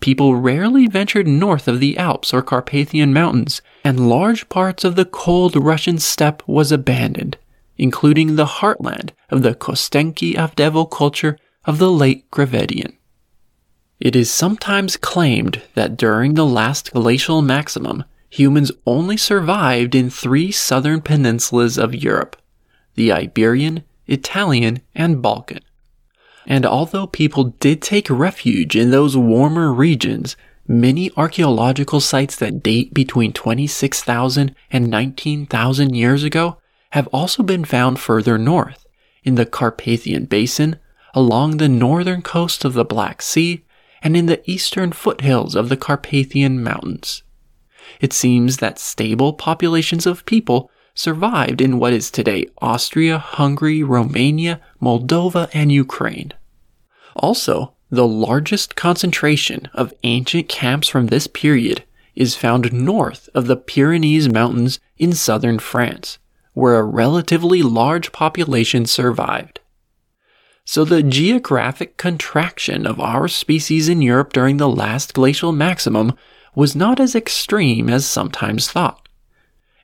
People 0.00 0.36
rarely 0.36 0.86
ventured 0.86 1.26
north 1.26 1.68
of 1.68 1.80
the 1.80 1.96
Alps 1.96 2.34
or 2.34 2.42
Carpathian 2.42 3.12
Mountains, 3.12 3.62
and 3.84 4.08
large 4.08 4.48
parts 4.48 4.84
of 4.84 4.96
the 4.96 5.04
cold 5.04 5.56
Russian 5.56 5.98
steppe 5.98 6.46
was 6.46 6.70
abandoned, 6.70 7.38
including 7.78 8.36
the 8.36 8.46
heartland 8.46 9.10
of 9.30 9.42
the 9.42 9.54
Kostenki 9.54 10.34
Avdeevo 10.34 10.90
culture 10.90 11.38
of 11.64 11.78
the 11.78 11.90
late 11.90 12.30
Gravettian. 12.30 12.95
It 13.98 14.14
is 14.14 14.30
sometimes 14.30 14.96
claimed 14.96 15.62
that 15.74 15.96
during 15.96 16.34
the 16.34 16.44
last 16.44 16.92
glacial 16.92 17.40
maximum, 17.40 18.04
humans 18.28 18.70
only 18.86 19.16
survived 19.16 19.94
in 19.94 20.10
three 20.10 20.52
southern 20.52 21.00
peninsulas 21.00 21.78
of 21.78 21.94
Europe 21.94 22.36
the 22.94 23.12
Iberian, 23.12 23.84
Italian, 24.06 24.80
and 24.94 25.20
Balkan. 25.20 25.60
And 26.46 26.64
although 26.64 27.06
people 27.06 27.54
did 27.60 27.82
take 27.82 28.08
refuge 28.08 28.74
in 28.74 28.90
those 28.90 29.16
warmer 29.16 29.70
regions, 29.70 30.34
many 30.66 31.10
archaeological 31.16 32.00
sites 32.00 32.36
that 32.36 32.62
date 32.62 32.94
between 32.94 33.34
26,000 33.34 34.54
and 34.70 34.88
19,000 34.88 35.94
years 35.94 36.22
ago 36.22 36.56
have 36.90 37.06
also 37.08 37.42
been 37.42 37.66
found 37.66 38.00
further 38.00 38.38
north, 38.38 38.86
in 39.24 39.34
the 39.34 39.44
Carpathian 39.44 40.24
Basin, 40.24 40.78
along 41.12 41.58
the 41.58 41.68
northern 41.68 42.22
coast 42.22 42.64
of 42.64 42.72
the 42.72 42.84
Black 42.84 43.20
Sea, 43.20 43.62
and 44.06 44.16
in 44.16 44.26
the 44.26 44.48
eastern 44.48 44.92
foothills 44.92 45.56
of 45.56 45.68
the 45.68 45.76
Carpathian 45.76 46.62
Mountains. 46.62 47.24
It 48.00 48.12
seems 48.12 48.58
that 48.58 48.78
stable 48.78 49.32
populations 49.32 50.06
of 50.06 50.24
people 50.26 50.70
survived 50.94 51.60
in 51.60 51.80
what 51.80 51.92
is 51.92 52.08
today 52.08 52.46
Austria, 52.58 53.18
Hungary, 53.18 53.82
Romania, 53.82 54.60
Moldova, 54.80 55.50
and 55.52 55.72
Ukraine. 55.72 56.32
Also, 57.16 57.74
the 57.90 58.06
largest 58.06 58.76
concentration 58.76 59.68
of 59.74 59.92
ancient 60.04 60.48
camps 60.48 60.86
from 60.86 61.08
this 61.08 61.26
period 61.26 61.82
is 62.14 62.36
found 62.36 62.72
north 62.72 63.28
of 63.34 63.48
the 63.48 63.56
Pyrenees 63.56 64.28
Mountains 64.28 64.78
in 64.98 65.14
southern 65.14 65.58
France, 65.58 66.18
where 66.52 66.78
a 66.78 66.84
relatively 66.84 67.60
large 67.60 68.12
population 68.12 68.86
survived. 68.86 69.58
So 70.68 70.84
the 70.84 71.02
geographic 71.02 71.96
contraction 71.96 72.88
of 72.88 73.00
our 73.00 73.28
species 73.28 73.88
in 73.88 74.02
Europe 74.02 74.32
during 74.32 74.56
the 74.56 74.68
last 74.68 75.14
glacial 75.14 75.52
maximum 75.52 76.12
was 76.56 76.74
not 76.74 76.98
as 76.98 77.14
extreme 77.14 77.88
as 77.88 78.04
sometimes 78.04 78.68
thought. 78.68 79.08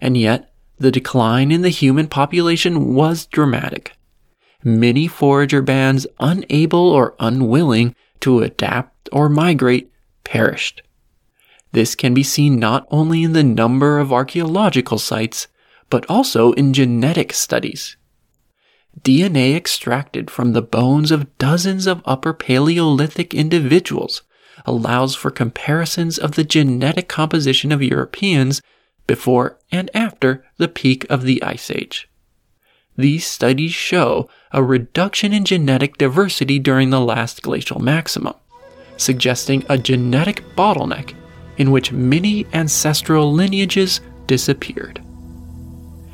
And 0.00 0.16
yet, 0.16 0.52
the 0.78 0.90
decline 0.90 1.52
in 1.52 1.62
the 1.62 1.68
human 1.68 2.08
population 2.08 2.94
was 2.94 3.26
dramatic. 3.26 3.92
Many 4.64 5.06
forager 5.06 5.62
bands, 5.62 6.04
unable 6.18 6.88
or 6.90 7.14
unwilling 7.20 7.94
to 8.18 8.40
adapt 8.40 9.08
or 9.12 9.28
migrate, 9.28 9.92
perished. 10.24 10.82
This 11.70 11.94
can 11.94 12.12
be 12.12 12.24
seen 12.24 12.58
not 12.58 12.88
only 12.90 13.22
in 13.22 13.34
the 13.34 13.44
number 13.44 14.00
of 14.00 14.12
archaeological 14.12 14.98
sites, 14.98 15.46
but 15.90 16.04
also 16.10 16.52
in 16.52 16.72
genetic 16.72 17.32
studies. 17.32 17.96
DNA 19.00 19.56
extracted 19.56 20.30
from 20.30 20.52
the 20.52 20.62
bones 20.62 21.10
of 21.10 21.36
dozens 21.38 21.86
of 21.86 22.02
Upper 22.04 22.32
Paleolithic 22.32 23.34
individuals 23.34 24.22
allows 24.64 25.14
for 25.14 25.30
comparisons 25.30 26.18
of 26.18 26.32
the 26.32 26.44
genetic 26.44 27.08
composition 27.08 27.72
of 27.72 27.82
Europeans 27.82 28.60
before 29.06 29.58
and 29.72 29.90
after 29.94 30.44
the 30.58 30.68
peak 30.68 31.04
of 31.10 31.22
the 31.22 31.42
Ice 31.42 31.70
Age. 31.70 32.08
These 32.96 33.26
studies 33.26 33.72
show 33.72 34.28
a 34.52 34.62
reduction 34.62 35.32
in 35.32 35.44
genetic 35.44 35.96
diversity 35.96 36.58
during 36.58 36.90
the 36.90 37.00
last 37.00 37.42
glacial 37.42 37.80
maximum, 37.80 38.34
suggesting 38.98 39.64
a 39.68 39.78
genetic 39.78 40.44
bottleneck 40.54 41.14
in 41.56 41.70
which 41.70 41.92
many 41.92 42.46
ancestral 42.52 43.32
lineages 43.32 44.00
disappeared. 44.26 45.02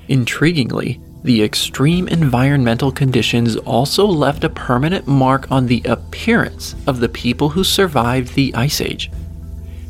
Intriguingly, 0.08 1.02
the 1.22 1.42
extreme 1.42 2.06
environmental 2.08 2.92
conditions 2.92 3.56
also 3.56 4.06
left 4.06 4.44
a 4.44 4.48
permanent 4.48 5.06
mark 5.06 5.50
on 5.50 5.66
the 5.66 5.82
appearance 5.84 6.76
of 6.86 7.00
the 7.00 7.08
people 7.08 7.48
who 7.48 7.64
survived 7.64 8.34
the 8.34 8.54
Ice 8.54 8.80
Age. 8.80 9.10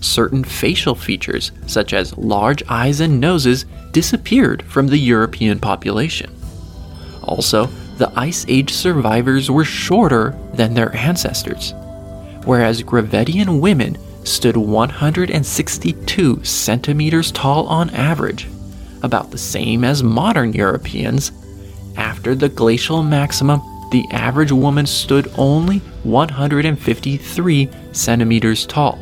Certain 0.01 0.43
facial 0.43 0.95
features, 0.95 1.53
such 1.67 1.93
as 1.93 2.17
large 2.17 2.63
eyes 2.69 3.01
and 3.01 3.21
noses, 3.21 3.67
disappeared 3.93 4.63
from 4.63 4.87
the 4.87 4.97
European 4.97 5.59
population. 5.59 6.35
Also, 7.23 7.67
the 7.99 8.11
Ice 8.17 8.47
Age 8.49 8.73
survivors 8.73 9.51
were 9.51 9.65
shorter 9.65 10.39
than 10.55 10.73
their 10.73 10.95
ancestors, 10.97 11.75
whereas 12.45 12.83
Gravettian 12.83 13.61
women 13.61 13.99
stood 14.25 14.57
162 14.57 16.45
centimeters 16.45 17.33
tall 17.33 17.67
on 17.67 17.91
average 17.91 18.47
about 19.03 19.31
the 19.31 19.39
same 19.39 19.85
as 19.85 20.03
modern 20.03 20.53
Europeans. 20.53 21.33
After 21.97 22.35
the 22.35 22.49
glacial 22.49 23.03
maximum, 23.03 23.61
the 23.91 24.07
average 24.13 24.53
woman 24.53 24.87
stood 24.87 25.33
only 25.39 25.79
153 26.05 27.71
centimeters 27.93 28.67
tall, 28.67 28.99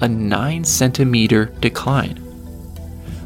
a 0.00 0.08
9 0.08 0.64
centimeter 0.64 1.46
decline. 1.60 2.18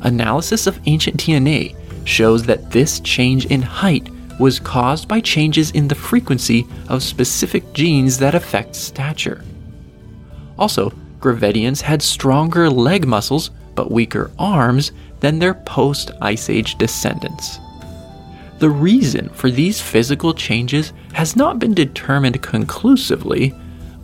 analysis 0.03 0.67
of 0.67 0.79
ancient 0.87 1.17
DNA 1.17 1.75
shows 2.07 2.45
that 2.45 2.71
this 2.71 3.01
change 3.01 3.47
in 3.47 3.63
height 3.63 4.09
was 4.39 4.61
caused 4.61 5.09
by 5.09 5.21
changes 5.21 5.71
in 5.73 5.89
the 5.89 5.95
frequency 5.95 6.67
of 6.89 7.03
specific 7.03 7.73
genes 7.73 8.19
that 8.19 8.35
affect 8.35 8.75
stature. 8.77 9.43
Also, 10.59 10.91
Gravettians 11.21 11.81
had 11.81 12.03
stronger 12.03 12.71
leg 12.71 13.07
muscles 13.07 13.51
but 13.75 13.91
weaker 13.91 14.31
arms 14.39 14.93
than 15.27 15.41
their 15.41 15.55
post 15.55 16.13
Ice 16.23 16.49
Age 16.49 16.79
descendants. 16.79 17.59
The 18.61 18.71
reason 18.71 19.29
for 19.31 19.51
these 19.51 19.81
physical 19.81 20.33
changes 20.33 20.93
has 21.15 21.35
not 21.35 21.59
been 21.59 21.75
determined 21.75 22.41
conclusively, 22.43 23.53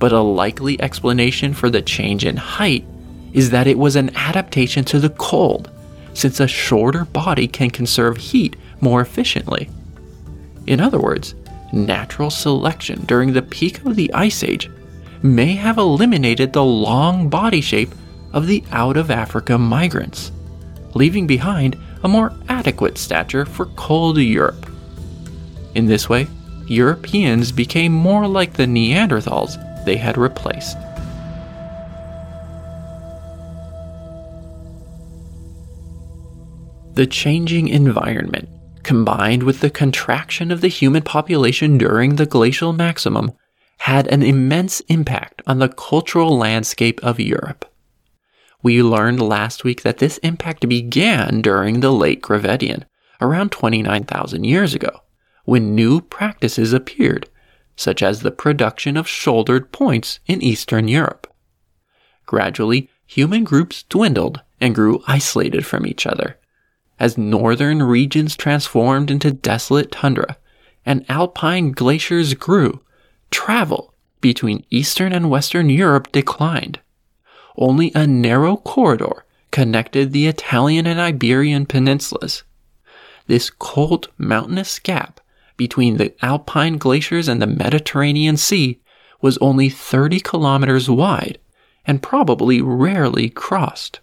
but 0.00 0.10
a 0.10 0.20
likely 0.20 0.82
explanation 0.82 1.54
for 1.54 1.70
the 1.70 1.80
change 1.80 2.24
in 2.24 2.36
height 2.36 2.84
is 3.32 3.50
that 3.50 3.68
it 3.68 3.78
was 3.78 3.94
an 3.94 4.10
adaptation 4.16 4.84
to 4.86 4.98
the 4.98 5.10
cold, 5.10 5.70
since 6.12 6.40
a 6.40 6.48
shorter 6.48 7.04
body 7.04 7.46
can 7.46 7.70
conserve 7.70 8.16
heat 8.16 8.56
more 8.80 9.00
efficiently. 9.00 9.70
In 10.66 10.80
other 10.80 10.98
words, 10.98 11.36
natural 11.72 12.30
selection 12.30 13.04
during 13.04 13.32
the 13.32 13.42
peak 13.42 13.84
of 13.86 13.94
the 13.94 14.12
Ice 14.12 14.42
Age 14.42 14.68
may 15.22 15.52
have 15.52 15.78
eliminated 15.78 16.52
the 16.52 16.64
long 16.64 17.28
body 17.28 17.60
shape 17.60 17.94
of 18.32 18.48
the 18.48 18.64
out 18.72 18.96
of 18.96 19.08
Africa 19.08 19.56
migrants, 19.56 20.32
leaving 20.94 21.26
behind 21.26 21.78
a 22.02 22.08
more 22.08 22.32
adequate 22.48 22.98
stature 22.98 23.44
for 23.44 23.66
cold 23.76 24.18
Europe. 24.18 24.66
In 25.74 25.86
this 25.86 26.08
way, 26.08 26.26
Europeans 26.66 27.52
became 27.52 27.92
more 27.92 28.26
like 28.26 28.54
the 28.54 28.66
Neanderthals 28.66 29.56
they 29.84 29.96
had 29.96 30.16
replaced. 30.16 30.76
The 36.94 37.06
changing 37.06 37.68
environment, 37.68 38.48
combined 38.82 39.42
with 39.44 39.60
the 39.60 39.70
contraction 39.70 40.50
of 40.50 40.60
the 40.60 40.68
human 40.68 41.02
population 41.02 41.78
during 41.78 42.16
the 42.16 42.26
glacial 42.26 42.72
maximum, 42.72 43.32
had 43.78 44.06
an 44.08 44.22
immense 44.22 44.80
impact 44.88 45.42
on 45.46 45.58
the 45.58 45.68
cultural 45.68 46.36
landscape 46.36 47.00
of 47.02 47.18
Europe. 47.18 47.64
We 48.62 48.80
learned 48.82 49.20
last 49.20 49.64
week 49.64 49.82
that 49.82 49.98
this 49.98 50.18
impact 50.18 50.68
began 50.68 51.42
during 51.42 51.80
the 51.80 51.92
late 51.92 52.22
Gravettian, 52.22 52.84
around 53.20 53.50
29,000 53.50 54.44
years 54.44 54.72
ago, 54.72 55.00
when 55.44 55.74
new 55.74 56.00
practices 56.00 56.72
appeared, 56.72 57.28
such 57.74 58.02
as 58.02 58.20
the 58.20 58.30
production 58.30 58.96
of 58.96 59.08
shouldered 59.08 59.72
points 59.72 60.20
in 60.26 60.40
Eastern 60.42 60.86
Europe. 60.86 61.26
Gradually, 62.26 62.88
human 63.04 63.42
groups 63.42 63.82
dwindled 63.84 64.40
and 64.60 64.74
grew 64.74 65.02
isolated 65.08 65.66
from 65.66 65.84
each 65.84 66.06
other. 66.06 66.38
As 67.00 67.18
northern 67.18 67.82
regions 67.82 68.36
transformed 68.36 69.10
into 69.10 69.32
desolate 69.32 69.90
tundra 69.90 70.36
and 70.86 71.04
alpine 71.08 71.72
glaciers 71.72 72.34
grew, 72.34 72.80
travel 73.32 73.92
between 74.20 74.64
Eastern 74.70 75.12
and 75.12 75.30
Western 75.30 75.68
Europe 75.68 76.12
declined 76.12 76.78
only 77.56 77.92
a 77.94 78.06
narrow 78.06 78.56
corridor 78.56 79.24
connected 79.50 80.12
the 80.12 80.26
Italian 80.26 80.86
and 80.86 80.98
Iberian 80.98 81.66
peninsulas. 81.66 82.42
This 83.26 83.50
cold 83.50 84.08
mountainous 84.18 84.78
gap 84.78 85.20
between 85.56 85.96
the 85.96 86.14
Alpine 86.24 86.78
glaciers 86.78 87.28
and 87.28 87.40
the 87.40 87.46
Mediterranean 87.46 88.36
Sea 88.36 88.80
was 89.20 89.38
only 89.38 89.68
30 89.68 90.20
kilometers 90.20 90.90
wide 90.90 91.38
and 91.86 92.02
probably 92.02 92.60
rarely 92.60 93.28
crossed. 93.28 94.00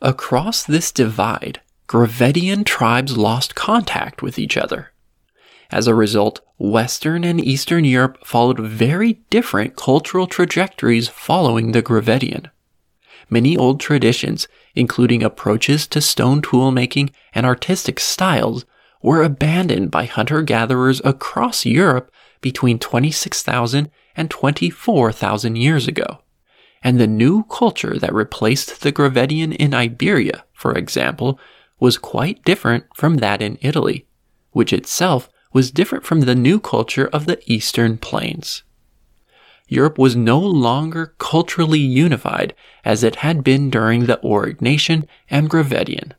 Across 0.00 0.64
this 0.64 0.92
divide, 0.92 1.60
Gravettian 1.88 2.64
tribes 2.64 3.16
lost 3.16 3.54
contact 3.54 4.22
with 4.22 4.38
each 4.38 4.56
other. 4.56 4.92
As 5.70 5.86
a 5.86 5.94
result, 5.94 6.40
Western 6.58 7.24
and 7.24 7.40
Eastern 7.40 7.84
Europe 7.84 8.18
followed 8.24 8.60
very 8.60 9.14
different 9.30 9.76
cultural 9.76 10.26
trajectories 10.26 11.08
following 11.08 11.72
the 11.72 11.82
Gravettian 11.82 12.50
many 13.30 13.56
old 13.56 13.80
traditions, 13.80 14.48
including 14.74 15.22
approaches 15.22 15.86
to 15.88 16.00
stone 16.00 16.42
tool 16.42 16.70
making 16.70 17.10
and 17.34 17.44
artistic 17.44 18.00
styles, 18.00 18.64
were 19.02 19.22
abandoned 19.22 19.90
by 19.90 20.04
hunter 20.04 20.42
gatherers 20.42 21.00
across 21.04 21.64
Europe 21.64 22.10
between 22.40 22.78
26,000 22.78 23.90
and 24.16 24.30
24,000 24.30 25.56
years 25.56 25.86
ago. 25.86 26.18
And 26.82 27.00
the 27.00 27.06
new 27.06 27.44
culture 27.44 27.98
that 27.98 28.14
replaced 28.14 28.82
the 28.82 28.92
Gravettian 28.92 29.54
in 29.56 29.74
Iberia, 29.74 30.44
for 30.52 30.72
example, 30.72 31.38
was 31.80 31.98
quite 31.98 32.44
different 32.44 32.84
from 32.94 33.16
that 33.16 33.42
in 33.42 33.58
Italy, 33.60 34.06
which 34.52 34.72
itself 34.72 35.28
was 35.52 35.70
different 35.70 36.04
from 36.04 36.20
the 36.20 36.34
new 36.34 36.60
culture 36.60 37.08
of 37.12 37.26
the 37.26 37.40
Eastern 37.50 37.98
Plains. 37.98 38.62
Europe 39.68 39.98
was 39.98 40.16
no 40.16 40.38
longer 40.38 41.14
culturally 41.18 41.78
unified 41.78 42.54
as 42.84 43.04
it 43.04 43.16
had 43.16 43.44
been 43.44 43.68
during 43.68 44.06
the 44.06 44.18
Aurignacian 44.24 45.06
and 45.30 45.50
Gravettian. 45.50 46.12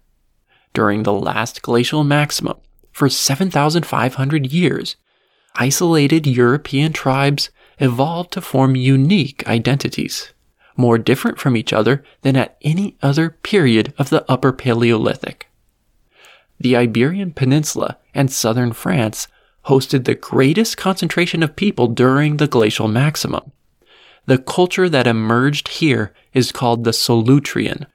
During 0.73 1.03
the 1.03 1.13
last 1.13 1.63
glacial 1.63 2.03
maximum, 2.03 2.57
for 2.91 3.09
7,500 3.09 4.51
years, 4.53 4.95
isolated 5.55 6.27
European 6.27 6.93
tribes 6.93 7.49
evolved 7.79 8.33
to 8.33 8.41
form 8.41 8.75
unique 8.75 9.47
identities, 9.47 10.31
more 10.77 10.97
different 10.97 11.39
from 11.39 11.57
each 11.57 11.73
other 11.73 12.03
than 12.21 12.35
at 12.35 12.57
any 12.61 12.97
other 13.01 13.31
period 13.31 13.93
of 13.97 14.09
the 14.09 14.29
Upper 14.29 14.53
Paleolithic. 14.53 15.47
The 16.59 16.75
Iberian 16.75 17.31
Peninsula 17.31 17.97
and 18.13 18.31
southern 18.31 18.73
France 18.73 19.27
hosted 19.69 20.05
the 20.05 20.15
greatest 20.15 20.77
concentration 20.77 21.43
of 21.43 21.55
people 21.55 21.87
during 21.87 22.37
the 22.37 22.47
glacial 22.47 22.87
maximum. 22.87 23.51
The 24.25 24.39
culture 24.39 24.89
that 24.89 25.07
emerged 25.07 25.67
here 25.67 26.11
is 26.33 26.51
called 26.51 26.83
the 26.83 26.91
Solutrean. 26.91 27.85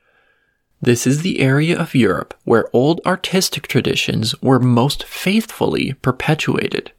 This 0.80 1.06
is 1.06 1.22
the 1.22 1.40
area 1.40 1.78
of 1.78 1.94
Europe 1.94 2.32
where 2.44 2.70
old 2.72 3.00
artistic 3.04 3.66
traditions 3.66 4.40
were 4.40 4.60
most 4.60 5.04
faithfully 5.04 5.94
perpetuated. 5.94 6.92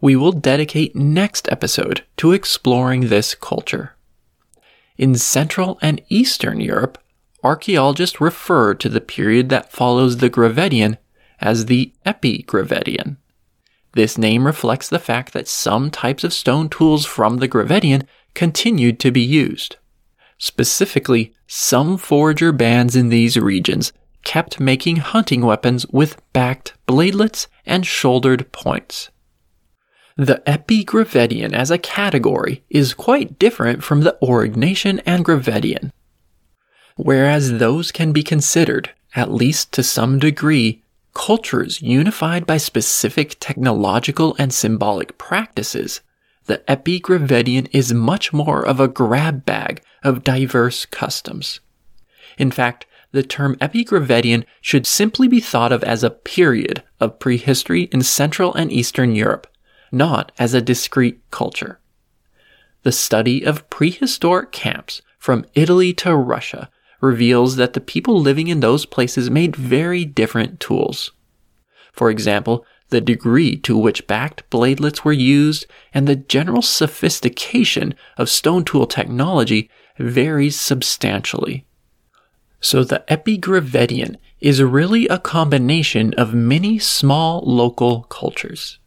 We 0.00 0.14
will 0.14 0.32
dedicate 0.32 0.94
next 0.94 1.48
episode 1.50 2.04
to 2.18 2.32
exploring 2.32 3.08
this 3.08 3.34
culture. 3.34 3.96
In 4.98 5.14
Central 5.14 5.78
and 5.80 6.02
Eastern 6.10 6.60
Europe, 6.60 6.98
archaeologists 7.42 8.20
refer 8.20 8.74
to 8.74 8.88
the 8.90 9.00
period 9.00 9.48
that 9.48 9.72
follows 9.72 10.18
the 10.18 10.28
Gravettian 10.28 10.98
as 11.40 11.66
the 11.66 11.92
Epigravettian. 12.04 13.16
This 13.96 14.18
name 14.18 14.44
reflects 14.46 14.90
the 14.90 14.98
fact 14.98 15.32
that 15.32 15.48
some 15.48 15.90
types 15.90 16.22
of 16.22 16.34
stone 16.34 16.68
tools 16.68 17.06
from 17.06 17.38
the 17.38 17.48
Gravettian 17.48 18.06
continued 18.34 19.00
to 19.00 19.10
be 19.10 19.22
used. 19.22 19.76
Specifically, 20.36 21.32
some 21.46 21.96
forager 21.96 22.52
bands 22.52 22.94
in 22.94 23.08
these 23.08 23.38
regions 23.38 23.94
kept 24.22 24.60
making 24.60 24.96
hunting 24.96 25.40
weapons 25.40 25.86
with 25.86 26.20
backed 26.34 26.74
bladelets 26.86 27.46
and 27.64 27.86
shouldered 27.86 28.52
points. 28.52 29.08
The 30.18 30.42
Epigravettian 30.46 31.54
as 31.54 31.70
a 31.70 31.78
category 31.78 32.64
is 32.68 32.92
quite 32.92 33.38
different 33.38 33.82
from 33.82 34.02
the 34.02 34.18
Aurignacian 34.22 35.00
and 35.06 35.24
Gravettian. 35.24 35.90
Whereas 36.96 37.52
those 37.60 37.92
can 37.92 38.12
be 38.12 38.22
considered, 38.22 38.90
at 39.14 39.32
least 39.32 39.72
to 39.72 39.82
some 39.82 40.18
degree, 40.18 40.82
cultures 41.16 41.80
unified 41.80 42.46
by 42.46 42.58
specific 42.58 43.36
technological 43.40 44.36
and 44.38 44.52
symbolic 44.52 45.16
practices, 45.16 46.02
the 46.44 46.58
Epigravettian 46.68 47.68
is 47.72 47.94
much 47.94 48.34
more 48.34 48.62
of 48.62 48.80
a 48.80 48.86
grab 48.86 49.46
bag 49.46 49.82
of 50.04 50.22
diverse 50.22 50.84
customs. 50.84 51.60
In 52.36 52.50
fact, 52.50 52.84
the 53.12 53.22
term 53.22 53.56
Epigravettian 53.62 54.44
should 54.60 54.86
simply 54.86 55.26
be 55.26 55.40
thought 55.40 55.72
of 55.72 55.82
as 55.84 56.04
a 56.04 56.10
period 56.10 56.82
of 57.00 57.18
prehistory 57.18 57.84
in 57.84 58.02
Central 58.02 58.52
and 58.52 58.70
Eastern 58.70 59.14
Europe, 59.14 59.46
not 59.90 60.32
as 60.38 60.52
a 60.52 60.60
discrete 60.60 61.18
culture. 61.30 61.80
The 62.82 62.92
study 62.92 63.42
of 63.42 63.70
prehistoric 63.70 64.52
camps 64.52 65.00
from 65.18 65.46
Italy 65.54 65.94
to 65.94 66.14
Russia 66.14 66.68
reveals 67.00 67.56
that 67.56 67.72
the 67.72 67.80
people 67.80 68.20
living 68.20 68.48
in 68.48 68.60
those 68.60 68.86
places 68.86 69.30
made 69.30 69.56
very 69.56 70.04
different 70.04 70.60
tools. 70.60 71.12
For 71.92 72.10
example, 72.10 72.64
the 72.90 73.00
degree 73.00 73.56
to 73.58 73.76
which 73.76 74.06
backed 74.06 74.48
bladelets 74.50 75.04
were 75.04 75.12
used 75.12 75.66
and 75.92 76.06
the 76.06 76.16
general 76.16 76.62
sophistication 76.62 77.94
of 78.16 78.30
stone 78.30 78.64
tool 78.64 78.86
technology 78.86 79.70
varies 79.98 80.58
substantially. 80.58 81.66
So 82.60 82.84
the 82.84 83.04
Epigravettian 83.08 84.16
is 84.40 84.62
really 84.62 85.08
a 85.08 85.18
combination 85.18 86.14
of 86.14 86.34
many 86.34 86.78
small 86.78 87.42
local 87.44 88.04
cultures. 88.04 88.78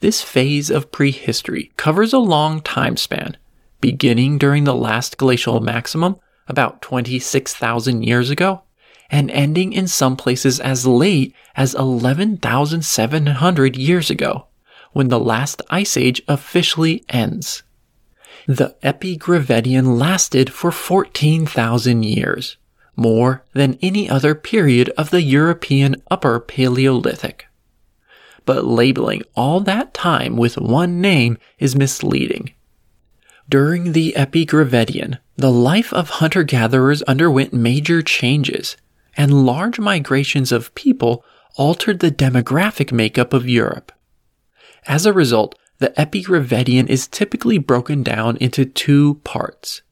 This 0.00 0.22
phase 0.22 0.70
of 0.70 0.92
prehistory 0.92 1.72
covers 1.76 2.12
a 2.12 2.18
long 2.18 2.60
time 2.60 2.96
span, 2.96 3.36
beginning 3.80 4.38
during 4.38 4.64
the 4.64 4.74
last 4.74 5.16
glacial 5.16 5.60
maximum 5.60 6.16
about 6.48 6.82
26,000 6.82 8.02
years 8.02 8.30
ago 8.30 8.62
and 9.10 9.30
ending 9.30 9.72
in 9.72 9.86
some 9.86 10.16
places 10.16 10.60
as 10.60 10.86
late 10.86 11.34
as 11.56 11.74
11,700 11.74 13.76
years 13.76 14.10
ago, 14.10 14.46
when 14.92 15.08
the 15.08 15.20
last 15.20 15.62
ice 15.70 15.96
age 15.96 16.22
officially 16.28 17.04
ends. 17.08 17.62
The 18.46 18.76
Epigravettian 18.82 19.98
lasted 19.98 20.52
for 20.52 20.70
14,000 20.70 22.02
years, 22.02 22.56
more 22.96 23.44
than 23.54 23.78
any 23.80 24.08
other 24.08 24.34
period 24.34 24.90
of 24.96 25.10
the 25.10 25.22
European 25.22 25.96
Upper 26.10 26.40
Paleolithic. 26.40 27.46
But 28.44 28.64
labeling 28.64 29.22
all 29.36 29.60
that 29.60 29.92
time 29.92 30.36
with 30.36 30.56
one 30.56 31.00
name 31.00 31.38
is 31.58 31.76
misleading. 31.76 32.54
During 33.48 33.92
the 33.92 34.14
Epigravettian, 34.16 35.18
the 35.38 35.52
life 35.52 35.92
of 35.92 36.10
hunter 36.10 36.42
gatherers 36.42 37.00
underwent 37.02 37.52
major 37.52 38.02
changes, 38.02 38.76
and 39.16 39.46
large 39.46 39.78
migrations 39.78 40.50
of 40.50 40.74
people 40.74 41.24
altered 41.56 42.00
the 42.00 42.10
demographic 42.10 42.90
makeup 42.90 43.32
of 43.32 43.48
Europe. 43.48 43.92
As 44.88 45.06
a 45.06 45.12
result, 45.12 45.56
the 45.78 45.90
Epigravettian 45.90 46.88
is 46.88 47.06
typically 47.06 47.56
broken 47.56 48.02
down 48.02 48.36
into 48.38 48.64
two 48.64 49.20
parts. 49.22 49.82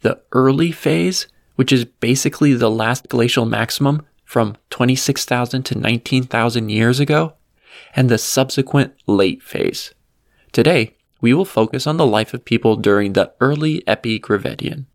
The 0.00 0.20
early 0.32 0.72
phase, 0.72 1.28
which 1.54 1.70
is 1.70 1.84
basically 1.84 2.54
the 2.54 2.70
last 2.70 3.08
glacial 3.08 3.46
maximum 3.46 4.04
from 4.24 4.56
26,000 4.70 5.62
to 5.62 5.78
19,000 5.78 6.70
years 6.70 6.98
ago, 6.98 7.34
and 7.94 8.08
the 8.08 8.18
subsequent 8.18 8.94
late 9.06 9.44
phase. 9.44 9.94
Today, 10.50 10.96
we 11.20 11.34
will 11.34 11.44
focus 11.44 11.86
on 11.86 11.96
the 11.96 12.06
life 12.06 12.32
of 12.32 12.44
people 12.44 12.76
during 12.76 13.12
the 13.12 13.32
early 13.40 13.82
Epigravettian. 13.82 14.86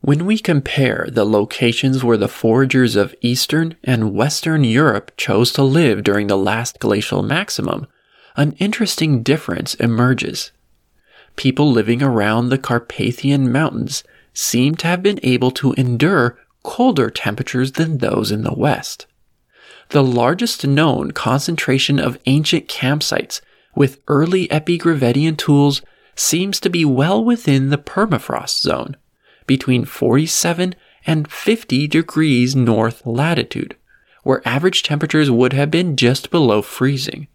When 0.00 0.26
we 0.26 0.38
compare 0.38 1.06
the 1.10 1.24
locations 1.24 2.02
where 2.02 2.16
the 2.16 2.28
foragers 2.28 2.96
of 2.96 3.14
Eastern 3.20 3.76
and 3.84 4.14
Western 4.14 4.64
Europe 4.64 5.12
chose 5.16 5.52
to 5.52 5.62
live 5.62 6.02
during 6.02 6.26
the 6.26 6.36
last 6.36 6.80
glacial 6.80 7.22
maximum, 7.22 7.86
an 8.34 8.56
interesting 8.58 9.22
difference 9.22 9.74
emerges. 9.74 10.50
People 11.36 11.70
living 11.70 12.02
around 12.02 12.48
the 12.48 12.58
Carpathian 12.58 13.52
Mountains 13.52 14.02
seem 14.34 14.74
to 14.76 14.86
have 14.86 15.02
been 15.02 15.20
able 15.22 15.50
to 15.52 15.72
endure 15.74 16.38
colder 16.62 17.10
temperatures 17.10 17.72
than 17.72 17.98
those 17.98 18.32
in 18.32 18.42
the 18.42 18.54
West. 18.54 19.06
The 19.90 20.02
largest 20.02 20.66
known 20.66 21.10
concentration 21.12 21.98
of 21.98 22.18
ancient 22.26 22.66
campsites 22.66 23.40
with 23.74 24.00
early 24.08 24.48
epigravettian 24.48 25.36
tools 25.36 25.82
seems 26.14 26.60
to 26.60 26.70
be 26.70 26.84
well 26.84 27.24
within 27.24 27.70
the 27.70 27.78
permafrost 27.78 28.60
zone, 28.60 28.96
between 29.46 29.84
47 29.84 30.74
and 31.06 31.30
50 31.30 31.86
degrees 31.88 32.54
north 32.54 33.04
latitude, 33.06 33.76
where 34.22 34.46
average 34.46 34.82
temperatures 34.82 35.30
would 35.30 35.52
have 35.52 35.70
been 35.70 35.96
just 35.96 36.30
below 36.30 36.62
freezing. 36.62 37.28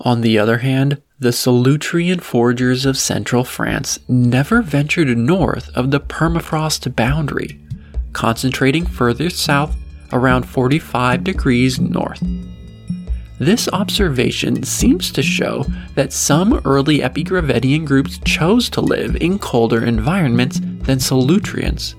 On 0.00 0.20
the 0.20 0.38
other 0.38 0.58
hand, 0.58 1.00
the 1.18 1.30
Solutrean 1.30 2.20
foragers 2.20 2.84
of 2.84 2.98
central 2.98 3.44
France 3.44 4.00
never 4.08 4.60
ventured 4.60 5.16
north 5.16 5.70
of 5.76 5.90
the 5.90 6.00
permafrost 6.00 6.94
boundary, 6.96 7.60
concentrating 8.12 8.84
further 8.84 9.30
south 9.30 9.76
around 10.12 10.44
45 10.44 11.24
degrees 11.24 11.80
north. 11.80 12.22
This 13.44 13.68
observation 13.74 14.62
seems 14.62 15.12
to 15.12 15.22
show 15.22 15.66
that 15.96 16.14
some 16.14 16.62
early 16.64 17.00
epigravettian 17.00 17.84
groups 17.84 18.18
chose 18.24 18.70
to 18.70 18.80
live 18.80 19.16
in 19.16 19.38
colder 19.38 19.84
environments 19.84 20.60
than 20.60 20.96
Solutreans. 20.96 21.94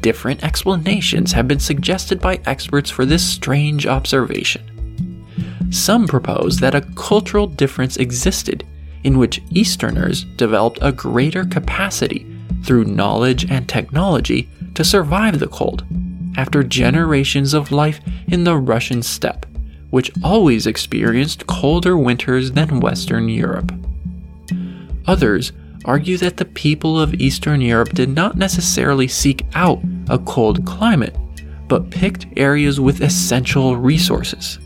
Different 0.00 0.42
explanations 0.42 1.32
have 1.32 1.46
been 1.46 1.60
suggested 1.60 2.22
by 2.22 2.40
experts 2.46 2.88
for 2.88 3.04
this 3.04 3.22
strange 3.22 3.86
observation. 3.86 5.26
Some 5.70 6.08
propose 6.08 6.56
that 6.60 6.74
a 6.74 6.88
cultural 6.96 7.46
difference 7.46 7.98
existed 7.98 8.64
in 9.04 9.18
which 9.18 9.42
Easterners 9.50 10.24
developed 10.36 10.78
a 10.80 10.90
greater 10.90 11.44
capacity 11.44 12.26
through 12.64 12.86
knowledge 12.86 13.44
and 13.50 13.68
technology 13.68 14.48
to 14.74 14.84
survive 14.84 15.38
the 15.38 15.48
cold 15.48 15.84
after 16.38 16.64
generations 16.64 17.52
of 17.52 17.72
life 17.72 18.00
in 18.28 18.44
the 18.44 18.56
Russian 18.56 19.02
steppe 19.02 19.44
which 19.90 20.10
always 20.22 20.66
experienced 20.66 21.46
colder 21.46 21.96
winters 21.96 22.52
than 22.52 22.80
Western 22.80 23.28
Europe. 23.28 23.72
Others 25.06 25.52
argue 25.84 26.16
that 26.18 26.36
the 26.36 26.44
people 26.44 26.98
of 27.00 27.14
Eastern 27.14 27.60
Europe 27.60 27.90
did 27.90 28.08
not 28.08 28.36
necessarily 28.36 29.06
seek 29.06 29.46
out 29.54 29.80
a 30.08 30.18
cold 30.18 30.66
climate, 30.66 31.16
but 31.68 31.90
picked 31.90 32.26
areas 32.36 32.80
with 32.80 33.00
essential 33.00 33.76
resources. 33.76 34.58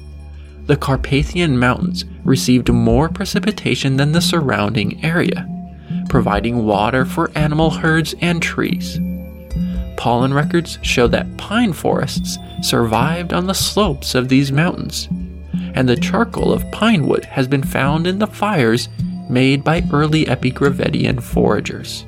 The 0.66 0.76
Carpathian 0.76 1.58
Mountains 1.58 2.04
received 2.24 2.72
more 2.72 3.08
precipitation 3.08 3.96
than 3.96 4.12
the 4.12 4.20
surrounding 4.20 5.04
area, 5.04 5.46
providing 6.08 6.64
water 6.64 7.04
for 7.04 7.30
animal 7.34 7.70
herds 7.70 8.14
and 8.20 8.42
trees. 8.42 8.98
Pollen 10.00 10.32
records 10.32 10.78
show 10.80 11.06
that 11.08 11.36
pine 11.36 11.74
forests 11.74 12.38
survived 12.62 13.34
on 13.34 13.46
the 13.46 13.52
slopes 13.52 14.14
of 14.14 14.30
these 14.30 14.50
mountains, 14.50 15.10
and 15.74 15.86
the 15.86 15.94
charcoal 15.94 16.54
of 16.54 16.70
pine 16.72 17.06
wood 17.06 17.26
has 17.26 17.46
been 17.46 17.62
found 17.62 18.06
in 18.06 18.18
the 18.18 18.26
fires 18.26 18.88
made 19.28 19.62
by 19.62 19.84
early 19.92 20.24
epigravettian 20.24 21.22
foragers. 21.22 22.06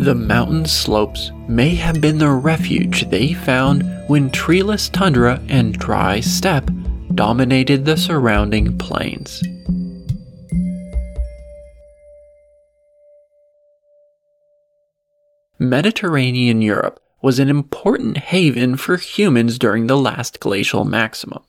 The 0.00 0.16
mountain 0.16 0.66
slopes 0.66 1.30
may 1.46 1.76
have 1.76 2.00
been 2.00 2.18
the 2.18 2.30
refuge 2.30 3.08
they 3.10 3.32
found 3.32 3.84
when 4.08 4.28
treeless 4.28 4.88
tundra 4.88 5.40
and 5.48 5.78
dry 5.78 6.18
steppe 6.18 6.68
dominated 7.14 7.84
the 7.84 7.96
surrounding 7.96 8.76
plains. 8.76 9.40
Mediterranean 15.58 16.62
Europe 16.62 17.00
was 17.20 17.40
an 17.40 17.48
important 17.48 18.16
haven 18.16 18.76
for 18.76 18.96
humans 18.96 19.58
during 19.58 19.86
the 19.88 19.96
last 19.96 20.38
glacial 20.38 20.84
maximum. 20.84 21.42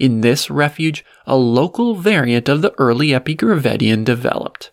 In 0.00 0.20
this 0.20 0.50
refuge, 0.50 1.04
a 1.26 1.36
local 1.36 1.94
variant 1.94 2.48
of 2.48 2.62
the 2.62 2.74
early 2.78 3.08
Epigravettian 3.08 4.04
developed. 4.04 4.72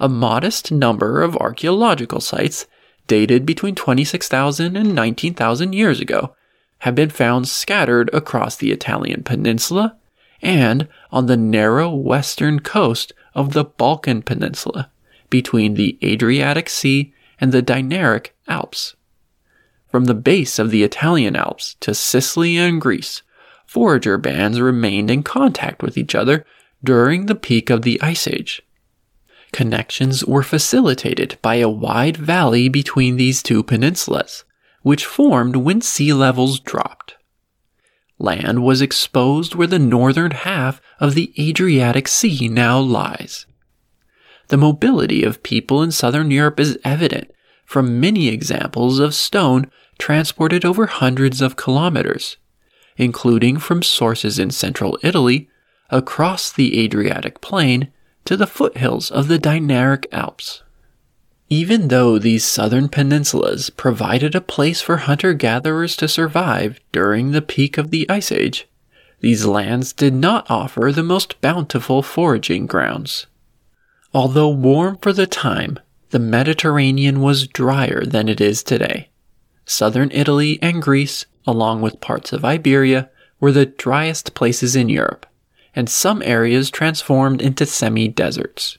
A 0.00 0.08
modest 0.08 0.72
number 0.72 1.22
of 1.22 1.36
archaeological 1.36 2.20
sites, 2.20 2.66
dated 3.06 3.44
between 3.44 3.74
26,000 3.74 4.76
and 4.76 4.94
19,000 4.94 5.72
years 5.74 6.00
ago, 6.00 6.34
have 6.78 6.94
been 6.94 7.10
found 7.10 7.48
scattered 7.48 8.08
across 8.14 8.56
the 8.56 8.70
Italian 8.70 9.24
peninsula 9.24 9.96
and 10.40 10.88
on 11.10 11.26
the 11.26 11.36
narrow 11.36 11.90
western 11.94 12.60
coast 12.60 13.12
of 13.34 13.52
the 13.52 13.64
Balkan 13.64 14.22
Peninsula 14.22 14.90
between 15.28 15.74
the 15.74 15.98
Adriatic 16.02 16.68
Sea 16.70 17.12
and 17.40 17.52
the 17.52 17.62
Dinaric 17.62 18.30
Alps. 18.46 18.96
From 19.90 20.04
the 20.04 20.14
base 20.14 20.58
of 20.58 20.70
the 20.70 20.82
Italian 20.82 21.36
Alps 21.36 21.76
to 21.80 21.94
Sicily 21.94 22.56
and 22.56 22.80
Greece, 22.80 23.22
forager 23.66 24.18
bands 24.18 24.60
remained 24.60 25.10
in 25.10 25.22
contact 25.22 25.82
with 25.82 25.96
each 25.96 26.14
other 26.14 26.44
during 26.84 27.26
the 27.26 27.34
peak 27.34 27.70
of 27.70 27.82
the 27.82 28.00
Ice 28.02 28.28
Age. 28.28 28.62
Connections 29.52 30.24
were 30.24 30.42
facilitated 30.42 31.38
by 31.40 31.56
a 31.56 31.68
wide 31.68 32.16
valley 32.16 32.68
between 32.68 33.16
these 33.16 33.42
two 33.42 33.62
peninsulas, 33.62 34.44
which 34.82 35.06
formed 35.06 35.56
when 35.56 35.80
sea 35.80 36.12
levels 36.12 36.60
dropped. 36.60 37.16
Land 38.18 38.62
was 38.62 38.82
exposed 38.82 39.54
where 39.54 39.66
the 39.66 39.78
northern 39.78 40.32
half 40.32 40.80
of 40.98 41.14
the 41.14 41.32
Adriatic 41.38 42.08
Sea 42.08 42.48
now 42.48 42.78
lies. 42.78 43.46
The 44.48 44.56
mobility 44.56 45.24
of 45.24 45.42
people 45.42 45.82
in 45.82 45.92
southern 45.92 46.30
Europe 46.30 46.58
is 46.58 46.78
evident 46.84 47.30
from 47.64 48.00
many 48.00 48.28
examples 48.28 48.98
of 48.98 49.14
stone 49.14 49.70
transported 49.98 50.64
over 50.64 50.86
hundreds 50.86 51.42
of 51.42 51.56
kilometers, 51.56 52.38
including 52.96 53.58
from 53.58 53.82
sources 53.82 54.38
in 54.38 54.50
central 54.50 54.98
Italy, 55.02 55.50
across 55.90 56.50
the 56.50 56.80
Adriatic 56.80 57.40
plain, 57.40 57.92
to 58.24 58.36
the 58.36 58.46
foothills 58.46 59.10
of 59.10 59.28
the 59.28 59.38
Dinaric 59.38 60.06
Alps. 60.12 60.62
Even 61.50 61.88
though 61.88 62.18
these 62.18 62.44
southern 62.44 62.88
peninsulas 62.88 63.70
provided 63.70 64.34
a 64.34 64.40
place 64.40 64.82
for 64.82 64.98
hunter 64.98 65.32
gatherers 65.32 65.96
to 65.96 66.08
survive 66.08 66.78
during 66.92 67.30
the 67.30 67.40
peak 67.40 67.78
of 67.78 67.90
the 67.90 68.08
Ice 68.10 68.30
Age, 68.30 68.66
these 69.20 69.46
lands 69.46 69.92
did 69.92 70.14
not 70.14 70.50
offer 70.50 70.92
the 70.92 71.02
most 71.02 71.40
bountiful 71.40 72.02
foraging 72.02 72.66
grounds. 72.66 73.26
Although 74.14 74.48
warm 74.48 74.98
for 75.02 75.12
the 75.12 75.26
time, 75.26 75.78
the 76.10 76.18
Mediterranean 76.18 77.20
was 77.20 77.46
drier 77.46 78.04
than 78.06 78.28
it 78.28 78.40
is 78.40 78.62
today. 78.62 79.10
Southern 79.66 80.10
Italy 80.12 80.58
and 80.62 80.80
Greece, 80.80 81.26
along 81.46 81.82
with 81.82 82.00
parts 82.00 82.32
of 82.32 82.44
Iberia, 82.44 83.10
were 83.38 83.52
the 83.52 83.66
driest 83.66 84.34
places 84.34 84.74
in 84.74 84.88
Europe, 84.88 85.26
and 85.74 85.90
some 85.90 86.22
areas 86.22 86.70
transformed 86.70 87.42
into 87.42 87.66
semi 87.66 88.08
deserts. 88.08 88.78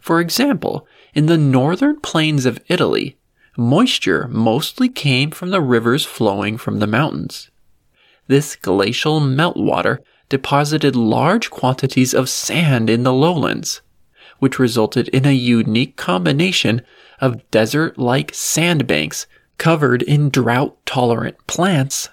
For 0.00 0.20
example, 0.20 0.86
in 1.14 1.26
the 1.26 1.38
northern 1.38 2.00
plains 2.00 2.44
of 2.44 2.60
Italy, 2.66 3.16
moisture 3.56 4.26
mostly 4.28 4.88
came 4.88 5.30
from 5.30 5.50
the 5.50 5.60
rivers 5.60 6.04
flowing 6.04 6.58
from 6.58 6.80
the 6.80 6.86
mountains. 6.88 7.50
This 8.26 8.56
glacial 8.56 9.20
meltwater 9.20 9.98
deposited 10.28 10.96
large 10.96 11.50
quantities 11.50 12.14
of 12.14 12.28
sand 12.28 12.90
in 12.90 13.02
the 13.02 13.12
lowlands, 13.12 13.80
which 14.40 14.58
resulted 14.58 15.08
in 15.08 15.24
a 15.24 15.32
unique 15.32 15.96
combination 15.96 16.82
of 17.20 17.48
desert 17.50 17.96
like 17.96 18.34
sandbanks 18.34 19.26
covered 19.58 20.02
in 20.02 20.30
drought 20.30 20.76
tolerant 20.84 21.36
plants, 21.46 22.08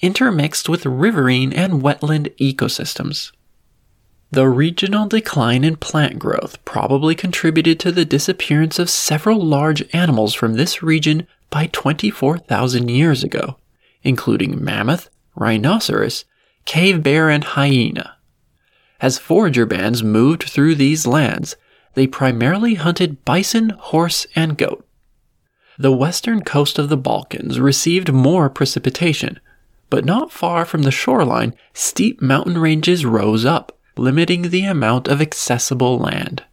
intermixed 0.00 0.68
with 0.68 0.84
riverine 0.84 1.52
and 1.52 1.82
wetland 1.82 2.36
ecosystems. 2.36 3.32
The 4.32 4.48
regional 4.48 5.08
decline 5.08 5.64
in 5.64 5.76
plant 5.76 6.18
growth 6.18 6.64
probably 6.64 7.14
contributed 7.16 7.80
to 7.80 7.90
the 7.90 8.04
disappearance 8.04 8.78
of 8.78 8.88
several 8.88 9.40
large 9.40 9.82
animals 9.92 10.34
from 10.34 10.54
this 10.54 10.82
region 10.82 11.26
by 11.50 11.66
24,000 11.66 12.88
years 12.88 13.24
ago, 13.24 13.56
including 14.02 14.62
mammoth, 14.62 15.10
rhinoceros, 15.34 16.24
cave 16.64 17.02
bear, 17.02 17.28
and 17.28 17.42
hyena. 17.42 18.16
As 19.00 19.18
forager 19.18 19.66
bands 19.66 20.02
moved 20.02 20.44
through 20.44 20.76
these 20.76 21.06
lands, 21.06 21.56
they 21.94 22.06
primarily 22.06 22.74
hunted 22.74 23.24
bison, 23.24 23.70
horse, 23.70 24.26
and 24.34 24.56
goat. 24.56 24.86
The 25.78 25.92
western 25.92 26.42
coast 26.42 26.78
of 26.78 26.88
the 26.88 26.96
Balkans 26.96 27.58
received 27.58 28.12
more 28.12 28.50
precipitation, 28.50 29.40
but 29.88 30.04
not 30.04 30.30
far 30.30 30.64
from 30.64 30.82
the 30.82 30.90
shoreline, 30.90 31.54
steep 31.72 32.20
mountain 32.20 32.58
ranges 32.58 33.04
rose 33.04 33.44
up, 33.44 33.78
limiting 33.96 34.50
the 34.50 34.64
amount 34.64 35.08
of 35.08 35.20
accessible 35.20 35.98
land. 35.98 36.44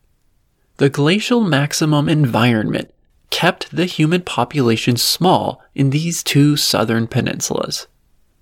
The 0.77 0.89
glacial 0.89 1.41
maximum 1.41 2.07
environment 2.07 2.93
kept 3.29 3.75
the 3.75 3.85
human 3.85 4.21
population 4.21 4.95
small 4.95 5.61
in 5.75 5.89
these 5.89 6.23
two 6.23 6.55
southern 6.55 7.07
peninsulas 7.07 7.87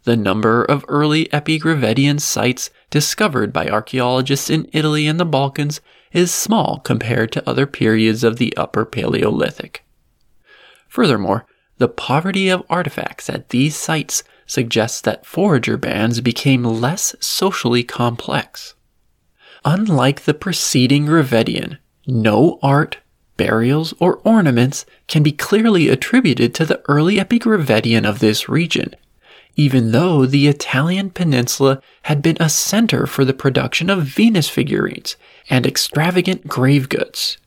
the 0.06 0.16
number 0.16 0.64
of 0.64 0.86
early 0.88 1.26
epigravettian 1.26 2.22
sites 2.22 2.70
discovered 2.90 3.52
by 3.52 3.68
archaeologists 3.68 4.50
in 4.50 4.70
Italy 4.72 5.08
and 5.08 5.20
the 5.20 5.26
Balkans 5.26 5.82
is 6.16 6.34
small 6.34 6.80
compared 6.80 7.32
to 7.34 7.48
other 7.48 7.68
periods 7.68 8.24
of 8.24 8.38
the 8.38 8.56
Upper 8.56 8.86
Paleolithic. 8.86 9.86
Furthermore, 10.88 11.46
the 11.78 11.90
poverty 11.90 12.48
of 12.48 12.64
artifacts 12.70 13.30
at 13.30 13.50
these 13.50 13.76
sites 13.76 14.24
suggests 14.46 15.02
that 15.02 15.26
forager 15.26 15.76
bands 15.76 16.22
became 16.22 16.64
less 16.64 17.16
socially 17.20 17.84
complex. 17.84 18.76
Unlike 19.66 20.22
the 20.22 20.34
preceding 20.34 21.06
Gravettian, 21.06 21.80
no 22.08 22.60
art, 22.64 23.00
burials, 23.36 23.94
or 24.00 24.22
ornaments 24.24 24.86
can 25.08 25.22
be 25.22 25.34
clearly 25.34 25.90
attributed 25.90 26.54
to 26.56 26.66
the 26.66 26.82
early 26.88 27.18
epigravettian 27.18 28.08
of 28.08 28.20
this 28.20 28.48
region, 28.48 28.96
even 29.56 29.92
though 29.92 30.26
the 30.26 30.48
Italian 30.48 31.10
peninsula 31.10 31.82
had 32.04 32.22
been 32.22 32.38
a 32.40 32.50
center 32.50 33.08
for 33.08 33.24
the 33.24 33.34
production 33.34 33.90
of 33.90 34.04
Venus 34.04 34.50
figurines 34.50 35.16
and 35.50 35.66
extravagant 35.66 36.48
grave 36.48 36.90
goods. 36.90 37.38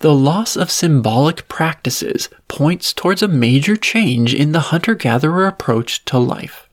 The 0.00 0.14
loss 0.14 0.56
of 0.56 0.70
symbolic 0.70 1.48
practices 1.48 2.28
points 2.48 2.92
towards 2.92 3.22
a 3.22 3.28
major 3.28 3.76
change 3.76 4.34
in 4.34 4.52
the 4.52 4.60
hunter 4.60 4.94
gatherer 4.94 5.46
approach 5.46 6.04
to 6.06 6.18
life. 6.18 6.68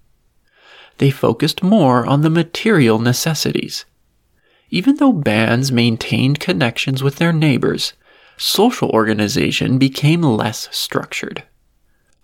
They 0.97 1.11
focused 1.11 1.63
more 1.63 2.05
on 2.05 2.21
the 2.21 2.29
material 2.29 2.99
necessities. 2.99 3.85
Even 4.69 4.97
though 4.97 5.13
bands 5.13 5.71
maintained 5.71 6.39
connections 6.39 7.03
with 7.03 7.17
their 7.17 7.33
neighbors, 7.33 7.93
social 8.37 8.89
organization 8.89 9.77
became 9.77 10.23
less 10.23 10.67
structured 10.71 11.43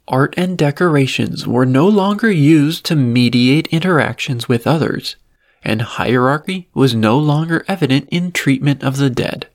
art 0.07 0.33
and 0.37 0.57
decorations 0.57 1.45
were 1.45 1.65
no 1.65 1.87
longer 1.87 2.31
used 2.31 2.85
to 2.85 2.95
mediate 2.95 3.67
interactions 3.67 4.47
with 4.47 4.65
others, 4.65 5.15
and 5.63 5.81
hierarchy 5.81 6.69
was 6.73 6.95
no 6.95 7.17
longer 7.17 7.65
evident 7.67 8.07
in 8.09 8.31
treatment 8.31 8.83
of 8.83 8.97
the 8.97 9.09
dead. 9.09 9.47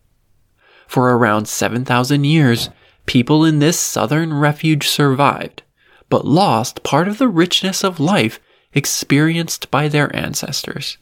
For 0.86 1.16
around 1.16 1.48
7,000 1.48 2.24
years, 2.24 2.68
people 3.06 3.44
in 3.44 3.58
this 3.58 3.78
southern 3.78 4.34
refuge 4.34 4.88
survived, 4.88 5.62
but 6.08 6.26
lost 6.26 6.82
part 6.82 7.08
of 7.08 7.18
the 7.18 7.28
richness 7.28 7.82
of 7.82 7.98
life 7.98 8.38
experienced 8.74 9.70
by 9.70 9.88
their 9.88 10.14
ancestors. 10.14 10.98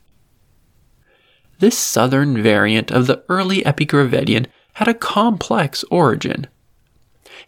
This 1.58 1.76
southern 1.76 2.42
variant 2.42 2.90
of 2.90 3.06
the 3.06 3.24
early 3.28 3.62
Epigravettian 3.62 4.46
had 4.74 4.88
a 4.88 4.94
complex 4.94 5.84
origin. 5.90 6.46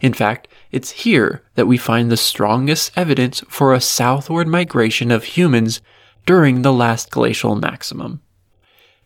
In 0.01 0.13
fact, 0.13 0.47
it's 0.73 0.89
here 0.89 1.43
that 1.53 1.67
we 1.67 1.77
find 1.77 2.11
the 2.11 2.17
strongest 2.17 2.91
evidence 2.97 3.41
for 3.47 3.73
a 3.73 3.79
southward 3.79 4.47
migration 4.47 5.11
of 5.11 5.23
humans 5.23 5.81
during 6.25 6.63
the 6.63 6.73
last 6.73 7.11
glacial 7.11 7.55
maximum. 7.55 8.21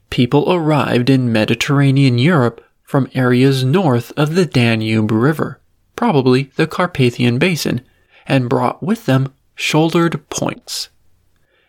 People 0.10 0.52
arrived 0.54 1.10
in 1.10 1.34
Mediterranean 1.34 2.18
Europe 2.18 2.64
from 2.84 3.12
areas 3.14 3.66
north 3.66 4.14
of 4.16 4.34
the 4.34 4.46
Danube 4.46 5.12
River, 5.12 5.60
probably 5.98 6.44
the 6.56 6.68
Carpathian 6.68 7.38
Basin, 7.38 7.82
and 8.26 8.50
brought 8.50 8.82
with 8.82 9.06
them 9.06 9.34
shouldered 9.54 10.30
points. 10.30 10.88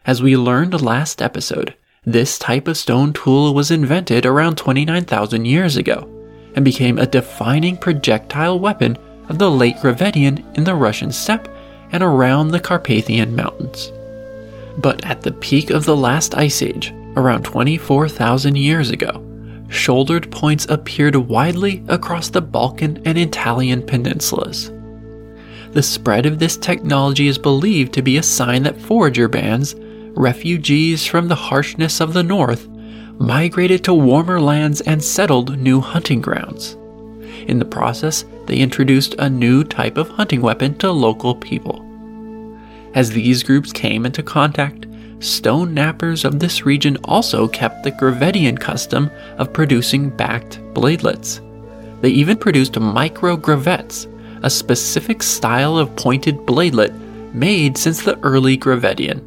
As 0.06 0.22
we 0.22 0.37
learned 0.37 0.80
last 0.80 1.20
episode, 1.20 1.74
this 2.06 2.38
type 2.38 2.68
of 2.68 2.76
stone 2.76 3.12
tool 3.12 3.52
was 3.52 3.72
invented 3.72 4.24
around 4.24 4.58
29,000 4.58 5.44
years 5.44 5.76
ago 5.76 6.08
and 6.54 6.64
became 6.64 6.98
a 6.98 7.06
defining 7.06 7.76
projectile 7.76 8.61
weapon 8.61 8.96
of 9.28 9.38
the 9.38 9.50
late 9.50 9.76
Gravettian 9.76 10.44
in 10.56 10.64
the 10.64 10.74
Russian 10.74 11.12
steppe 11.12 11.48
and 11.92 12.02
around 12.02 12.48
the 12.48 12.60
Carpathian 12.60 13.34
Mountains. 13.34 13.92
But 14.78 15.04
at 15.04 15.22
the 15.22 15.32
peak 15.32 15.70
of 15.70 15.84
the 15.84 15.96
last 15.96 16.34
ice 16.36 16.62
age, 16.62 16.92
around 17.16 17.44
24,000 17.44 18.56
years 18.56 18.90
ago, 18.90 19.24
shouldered 19.68 20.30
points 20.30 20.66
appeared 20.68 21.16
widely 21.16 21.84
across 21.88 22.28
the 22.28 22.40
Balkan 22.40 23.02
and 23.04 23.18
Italian 23.18 23.82
peninsulas. 23.82 24.70
The 25.72 25.82
spread 25.82 26.24
of 26.24 26.38
this 26.38 26.56
technology 26.56 27.28
is 27.28 27.38
believed 27.38 27.92
to 27.94 28.02
be 28.02 28.16
a 28.16 28.22
sign 28.22 28.62
that 28.62 28.80
forager 28.80 29.28
bands, 29.28 29.74
refugees 30.14 31.06
from 31.06 31.28
the 31.28 31.34
harshness 31.34 32.00
of 32.00 32.14
the 32.14 32.22
north, 32.22 32.66
migrated 33.18 33.84
to 33.84 33.94
warmer 33.94 34.40
lands 34.40 34.80
and 34.82 35.02
settled 35.02 35.58
new 35.58 35.80
hunting 35.80 36.20
grounds. 36.20 36.76
In 37.46 37.59
the 37.59 37.64
process, 37.64 38.24
they 38.46 38.59
introduced 38.59 39.14
a 39.18 39.31
new 39.31 39.64
type 39.64 39.96
of 39.96 40.09
hunting 40.09 40.40
weapon 40.40 40.77
to 40.79 40.90
local 40.90 41.35
people. 41.35 41.85
As 42.94 43.11
these 43.11 43.42
groups 43.42 43.72
came 43.72 44.07
into 44.07 44.22
contact, 44.22 44.87
stone 45.20 45.74
knappers 45.74 46.24
of 46.24 46.40
this 46.40 46.64
region 46.64 46.96
also 47.05 47.46
kept 47.48 47.83
the 47.83 47.92
Gravettian 47.92 48.59
custom 48.59 49.11
of 49.37 49.53
producing 49.53 50.11
backed 50.11 50.59
bladelets. 50.74 51.40
They 52.01 52.11
even 52.11 52.37
produced 52.37 52.79
micro 52.79 53.37
gravettes, 53.37 54.07
a 54.42 54.51
specific 54.51 55.22
style 55.22 55.77
of 55.77 55.94
pointed 55.96 56.37
bladelet 56.46 56.94
made 57.35 57.77
since 57.77 58.03
the 58.03 58.18
early 58.20 58.57
Gravettian. 58.57 59.22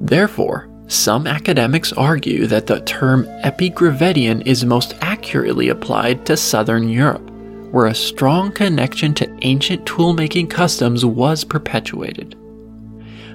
Therefore, 0.00 0.68
some 0.88 1.26
academics 1.26 1.92
argue 1.92 2.46
that 2.46 2.66
the 2.66 2.80
term 2.80 3.24
epigravettian 3.44 4.46
is 4.46 4.64
most 4.64 4.94
accurately 5.00 5.68
applied 5.68 6.24
to 6.26 6.36
southern 6.36 6.88
Europe 6.88 7.30
where 7.70 7.86
a 7.86 7.94
strong 7.94 8.52
connection 8.52 9.12
to 9.14 9.38
ancient 9.42 9.84
toolmaking 9.84 10.48
customs 10.48 11.04
was 11.04 11.44
perpetuated. 11.44 12.34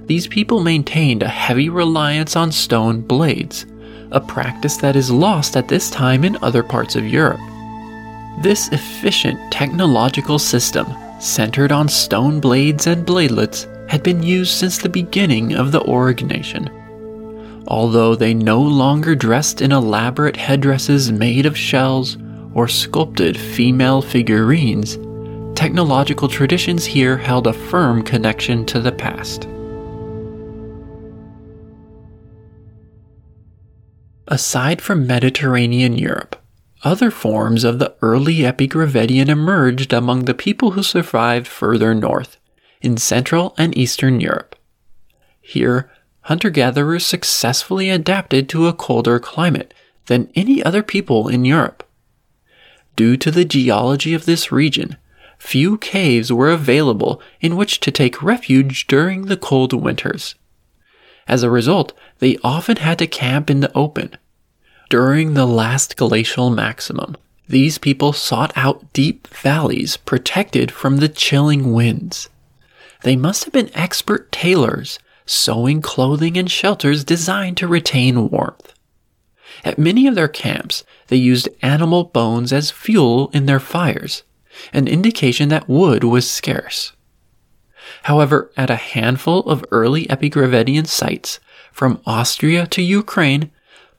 These 0.07 0.27
people 0.27 0.61
maintained 0.61 1.21
a 1.21 1.27
heavy 1.27 1.69
reliance 1.69 2.35
on 2.35 2.51
stone 2.51 3.01
blades, 3.01 3.65
a 4.11 4.19
practice 4.19 4.77
that 4.77 4.95
is 4.95 5.11
lost 5.11 5.55
at 5.55 5.67
this 5.67 5.89
time 5.89 6.23
in 6.23 6.37
other 6.41 6.63
parts 6.63 6.95
of 6.95 7.05
Europe. 7.05 7.39
This 8.41 8.69
efficient 8.69 9.39
technological 9.51 10.39
system, 10.39 10.87
centered 11.19 11.71
on 11.71 11.87
stone 11.87 12.39
blades 12.39 12.87
and 12.87 13.05
bladelets, 13.05 13.67
had 13.89 14.01
been 14.01 14.23
used 14.23 14.53
since 14.53 14.77
the 14.77 14.89
beginning 14.89 15.53
of 15.53 15.71
the 15.71 15.81
Aurignacian. 15.81 16.80
Although 17.67 18.15
they 18.15 18.33
no 18.33 18.61
longer 18.61 19.15
dressed 19.15 19.61
in 19.61 19.71
elaborate 19.71 20.35
headdresses 20.35 21.11
made 21.11 21.45
of 21.45 21.57
shells 21.57 22.17
or 22.53 22.67
sculpted 22.67 23.37
female 23.37 24.01
figurines, 24.01 24.97
technological 25.55 26.27
traditions 26.27 26.85
here 26.85 27.17
held 27.17 27.47
a 27.47 27.53
firm 27.53 28.03
connection 28.03 28.65
to 28.65 28.79
the 28.79 28.91
past. 28.91 29.47
Aside 34.27 34.81
from 34.81 35.05
Mediterranean 35.05 35.97
Europe, 35.97 36.35
other 36.83 37.11
forms 37.11 37.63
of 37.63 37.79
the 37.79 37.95
early 38.01 38.37
Epigravettian 38.37 39.27
emerged 39.27 39.93
among 39.93 40.25
the 40.25 40.33
people 40.33 40.71
who 40.71 40.83
survived 40.83 41.47
further 41.47 41.93
north, 41.93 42.37
in 42.81 42.97
Central 42.97 43.53
and 43.57 43.77
Eastern 43.77 44.19
Europe. 44.19 44.55
Here, 45.41 45.91
hunter 46.21 46.49
gatherers 46.49 47.05
successfully 47.05 47.89
adapted 47.89 48.47
to 48.49 48.67
a 48.67 48.73
colder 48.73 49.19
climate 49.19 49.73
than 50.05 50.31
any 50.35 50.63
other 50.63 50.83
people 50.83 51.27
in 51.27 51.45
Europe. 51.45 51.83
Due 52.95 53.17
to 53.17 53.31
the 53.31 53.45
geology 53.45 54.13
of 54.13 54.25
this 54.25 54.51
region, 54.51 54.97
few 55.37 55.77
caves 55.77 56.31
were 56.31 56.51
available 56.51 57.21
in 57.39 57.55
which 57.55 57.79
to 57.79 57.91
take 57.91 58.21
refuge 58.21 58.85
during 58.87 59.23
the 59.25 59.37
cold 59.37 59.73
winters. 59.73 60.35
As 61.27 61.43
a 61.43 61.49
result, 61.49 61.93
they 62.19 62.37
often 62.43 62.77
had 62.77 62.99
to 62.99 63.07
camp 63.07 63.49
in 63.49 63.61
the 63.61 63.75
open. 63.75 64.17
During 64.89 65.33
the 65.33 65.47
last 65.47 65.95
glacial 65.95 66.49
maximum, 66.49 67.15
these 67.47 67.77
people 67.77 68.13
sought 68.13 68.51
out 68.55 68.91
deep 68.93 69.27
valleys 69.27 69.97
protected 69.97 70.71
from 70.71 70.97
the 70.97 71.09
chilling 71.09 71.73
winds. 71.73 72.29
They 73.03 73.15
must 73.15 73.45
have 73.45 73.53
been 73.53 73.71
expert 73.73 74.31
tailors, 74.31 74.99
sewing 75.31 75.81
clothing 75.81 76.37
and 76.37 76.51
shelters 76.51 77.03
designed 77.03 77.57
to 77.57 77.67
retain 77.67 78.29
warmth. 78.29 78.73
At 79.63 79.79
many 79.79 80.07
of 80.07 80.15
their 80.15 80.27
camps, 80.27 80.83
they 81.07 81.17
used 81.17 81.49
animal 81.61 82.05
bones 82.05 82.51
as 82.51 82.71
fuel 82.71 83.29
in 83.33 83.45
their 83.45 83.59
fires, 83.59 84.23
an 84.73 84.87
indication 84.87 85.49
that 85.49 85.69
wood 85.69 86.03
was 86.03 86.29
scarce. 86.29 86.93
However, 88.03 88.51
at 88.57 88.69
a 88.69 88.75
handful 88.75 89.41
of 89.41 89.65
early 89.71 90.05
Epigravettian 90.07 90.87
sites, 90.87 91.39
from 91.71 92.01
Austria 92.05 92.67
to 92.67 92.81
Ukraine, 92.81 93.51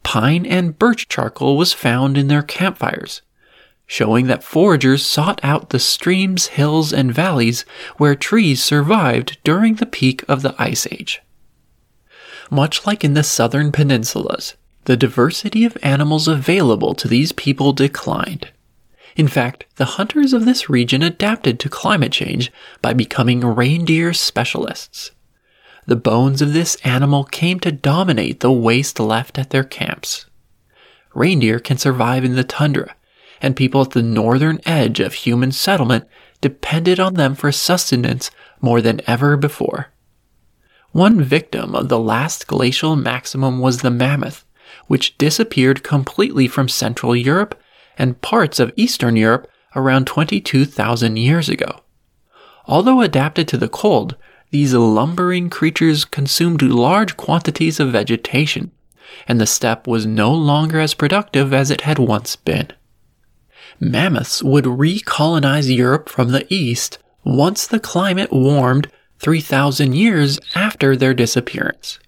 pine 0.02 0.44
and 0.44 0.78
birch 0.78 1.08
charcoal 1.08 1.56
was 1.56 1.72
found 1.72 2.18
in 2.18 2.28
their 2.28 2.42
campfires, 2.42 3.22
showing 3.92 4.26
that 4.26 4.42
foragers 4.42 5.04
sought 5.04 5.38
out 5.42 5.68
the 5.68 5.78
streams, 5.78 6.46
hills, 6.46 6.94
and 6.94 7.12
valleys 7.12 7.66
where 7.98 8.14
trees 8.14 8.64
survived 8.64 9.36
during 9.44 9.74
the 9.74 9.84
peak 9.84 10.24
of 10.26 10.40
the 10.40 10.54
Ice 10.58 10.86
Age. 10.90 11.20
Much 12.50 12.86
like 12.86 13.04
in 13.04 13.12
the 13.12 13.22
southern 13.22 13.70
peninsulas, 13.70 14.54
the 14.86 14.96
diversity 14.96 15.66
of 15.66 15.76
animals 15.82 16.26
available 16.26 16.94
to 16.94 17.06
these 17.06 17.32
people 17.32 17.74
declined. 17.74 18.48
In 19.14 19.28
fact, 19.28 19.66
the 19.76 19.84
hunters 20.00 20.32
of 20.32 20.46
this 20.46 20.70
region 20.70 21.02
adapted 21.02 21.60
to 21.60 21.68
climate 21.68 22.12
change 22.12 22.50
by 22.80 22.94
becoming 22.94 23.40
reindeer 23.42 24.14
specialists. 24.14 25.10
The 25.84 25.96
bones 25.96 26.40
of 26.40 26.54
this 26.54 26.76
animal 26.76 27.24
came 27.24 27.60
to 27.60 27.70
dominate 27.70 28.40
the 28.40 28.52
waste 28.52 28.98
left 28.98 29.38
at 29.38 29.50
their 29.50 29.64
camps. 29.64 30.24
Reindeer 31.14 31.58
can 31.58 31.76
survive 31.76 32.24
in 32.24 32.36
the 32.36 32.44
tundra, 32.44 32.96
and 33.42 33.56
people 33.56 33.82
at 33.82 33.90
the 33.90 34.02
northern 34.02 34.60
edge 34.64 35.00
of 35.00 35.12
human 35.12 35.50
settlement 35.52 36.06
depended 36.40 37.00
on 37.00 37.14
them 37.14 37.34
for 37.34 37.52
sustenance 37.52 38.30
more 38.60 38.80
than 38.80 39.00
ever 39.06 39.36
before. 39.36 39.88
One 40.92 41.20
victim 41.22 41.74
of 41.74 41.88
the 41.88 41.98
last 41.98 42.46
glacial 42.46 42.96
maximum 42.96 43.58
was 43.58 43.78
the 43.78 43.90
mammoth, 43.90 44.44
which 44.86 45.18
disappeared 45.18 45.82
completely 45.82 46.46
from 46.46 46.68
Central 46.68 47.16
Europe 47.16 47.60
and 47.98 48.20
parts 48.20 48.60
of 48.60 48.72
Eastern 48.76 49.16
Europe 49.16 49.48
around 49.74 50.06
22,000 50.06 51.16
years 51.16 51.48
ago. 51.48 51.80
Although 52.66 53.00
adapted 53.00 53.48
to 53.48 53.56
the 53.56 53.68
cold, 53.68 54.16
these 54.50 54.74
lumbering 54.74 55.48
creatures 55.50 56.04
consumed 56.04 56.62
large 56.62 57.16
quantities 57.16 57.80
of 57.80 57.92
vegetation, 57.92 58.70
and 59.26 59.40
the 59.40 59.46
steppe 59.46 59.86
was 59.86 60.06
no 60.06 60.32
longer 60.32 60.78
as 60.78 60.94
productive 60.94 61.52
as 61.52 61.70
it 61.70 61.82
had 61.82 61.98
once 61.98 62.36
been. 62.36 62.68
Mammoths 63.84 64.44
would 64.44 64.64
recolonize 64.64 65.74
Europe 65.74 66.08
from 66.08 66.28
the 66.28 66.46
east 66.54 66.98
once 67.24 67.66
the 67.66 67.80
climate 67.80 68.32
warmed 68.32 68.88
3,000 69.18 69.92
years 69.92 70.38
after 70.54 70.94
their 70.94 71.12
disappearance. 71.12 71.98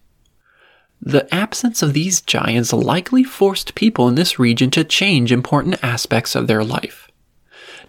The 1.03 1.33
absence 1.35 1.83
of 1.83 1.93
these 1.93 2.21
giants 2.21 2.73
likely 2.73 3.25
forced 3.25 3.75
people 3.75 4.07
in 4.07 4.15
this 4.15 4.39
region 4.39 4.71
to 4.71 4.85
change 4.85 5.33
important 5.33 5.83
aspects 5.83 6.37
of 6.37 6.47
their 6.47 6.63
life. 6.63 7.09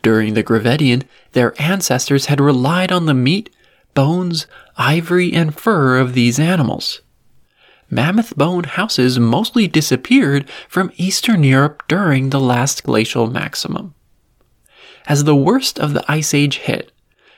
During 0.01 0.33
the 0.33 0.43
Gravettian, 0.43 1.03
their 1.33 1.53
ancestors 1.61 2.25
had 2.25 2.41
relied 2.41 2.91
on 2.91 3.05
the 3.05 3.13
meat, 3.13 3.55
bones, 3.93 4.47
ivory, 4.77 5.31
and 5.31 5.55
fur 5.55 5.99
of 5.99 6.13
these 6.13 6.39
animals. 6.39 7.01
Mammoth 7.95 8.35
bone 8.35 8.65
houses 8.65 9.17
mostly 9.17 9.69
disappeared 9.69 10.49
from 10.67 10.91
Eastern 10.97 11.45
Europe 11.45 11.81
during 11.87 12.29
the 12.29 12.41
last 12.41 12.83
glacial 12.83 13.27
maximum. 13.27 13.95
As 15.07 15.23
the 15.23 15.35
worst 15.35 15.79
of 15.79 15.93
the 15.93 16.03
Ice 16.11 16.33
Age 16.33 16.57
hit, 16.57 16.91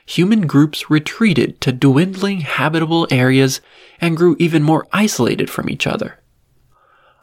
human 0.04 0.48
groups 0.48 0.90
retreated 0.90 1.62
to 1.62 1.72
dwindling 1.72 2.42
habitable 2.42 3.08
areas 3.12 3.62
and 4.02 4.18
grew 4.18 4.36
even 4.40 4.64
more 4.64 4.88
isolated 4.92 5.52
from 5.52 5.70
each 5.70 5.86
other. 5.86 6.20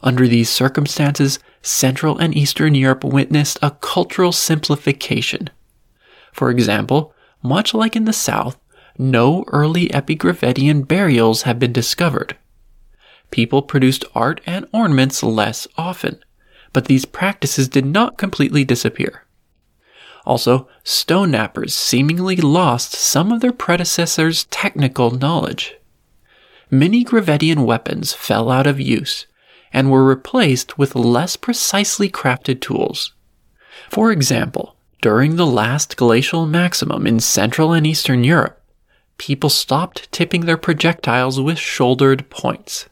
Under 0.01 0.29
these 0.29 0.49
circumstances, 0.49 1.41
Central 1.61 2.17
and 2.19 2.37
Eastern 2.37 2.77
Europe 2.77 3.03
witnessed 3.03 3.59
a 3.61 3.73
cultural 3.73 4.31
simplification. 4.31 5.51
For 6.33 6.53
example, 6.53 7.13
much 7.43 7.75
like 7.75 7.97
in 7.97 8.05
the 8.05 8.13
South, 8.13 8.61
no 8.97 9.45
early 9.49 9.89
Epigravettian 9.89 10.87
burials 10.87 11.43
have 11.43 11.59
been 11.59 11.73
discovered. 11.73 12.37
People 13.35 13.63
produced 13.63 14.05
art 14.15 14.41
and 14.47 14.65
ornaments 14.73 15.21
less 15.25 15.67
often, 15.77 16.23
but 16.73 16.85
these 16.85 17.05
practices 17.05 17.69
did 17.69 17.85
not 17.85 18.17
completely 18.17 18.65
disappear. 18.65 19.25
Also, 20.25 20.69
stone 20.85 21.33
knappers 21.33 21.75
seemingly 21.75 22.37
lost 22.37 22.93
some 22.93 23.33
of 23.33 23.41
their 23.41 23.51
predecessors' 23.51 24.45
technical 24.53 25.11
knowledge. 25.11 25.75
Many 26.71 27.05
Gravettian 27.05 27.67
weapons 27.67 28.13
fell 28.13 28.53
out 28.53 28.69
of 28.69 28.79
use 28.79 29.27
and 29.73 29.91
were 29.91 30.05
replaced 30.05 30.79
with 30.79 30.95
less 30.95 31.35
precisely 31.35 32.09
crafted 32.09 32.61
tools. 32.61 33.15
For 33.91 34.13
example, 34.13 34.77
during 35.03 35.35
the 35.35 35.45
last 35.45 35.97
glacial 35.97 36.47
maximum 36.47 37.05
in 37.05 37.19
Central 37.19 37.73
and 37.73 37.85
Eastern 37.85 38.23
Europe, 38.23 38.63
people 39.19 39.51
stopped 39.51 40.13
tipping 40.13 40.43
their 40.43 40.57
projectiles 40.57 41.41
with 41.41 41.59
shouldered 41.59 42.31
points. 42.31 42.89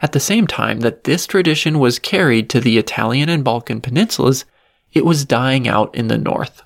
At 0.00 0.12
the 0.12 0.20
same 0.20 0.46
time 0.46 0.80
that 0.80 1.04
this 1.04 1.26
tradition 1.26 1.78
was 1.78 1.98
carried 1.98 2.48
to 2.50 2.60
the 2.60 2.78
Italian 2.78 3.28
and 3.28 3.42
Balkan 3.42 3.80
peninsulas, 3.80 4.44
it 4.92 5.04
was 5.04 5.24
dying 5.24 5.66
out 5.66 5.94
in 5.94 6.08
the 6.08 6.18
north. 6.18 6.62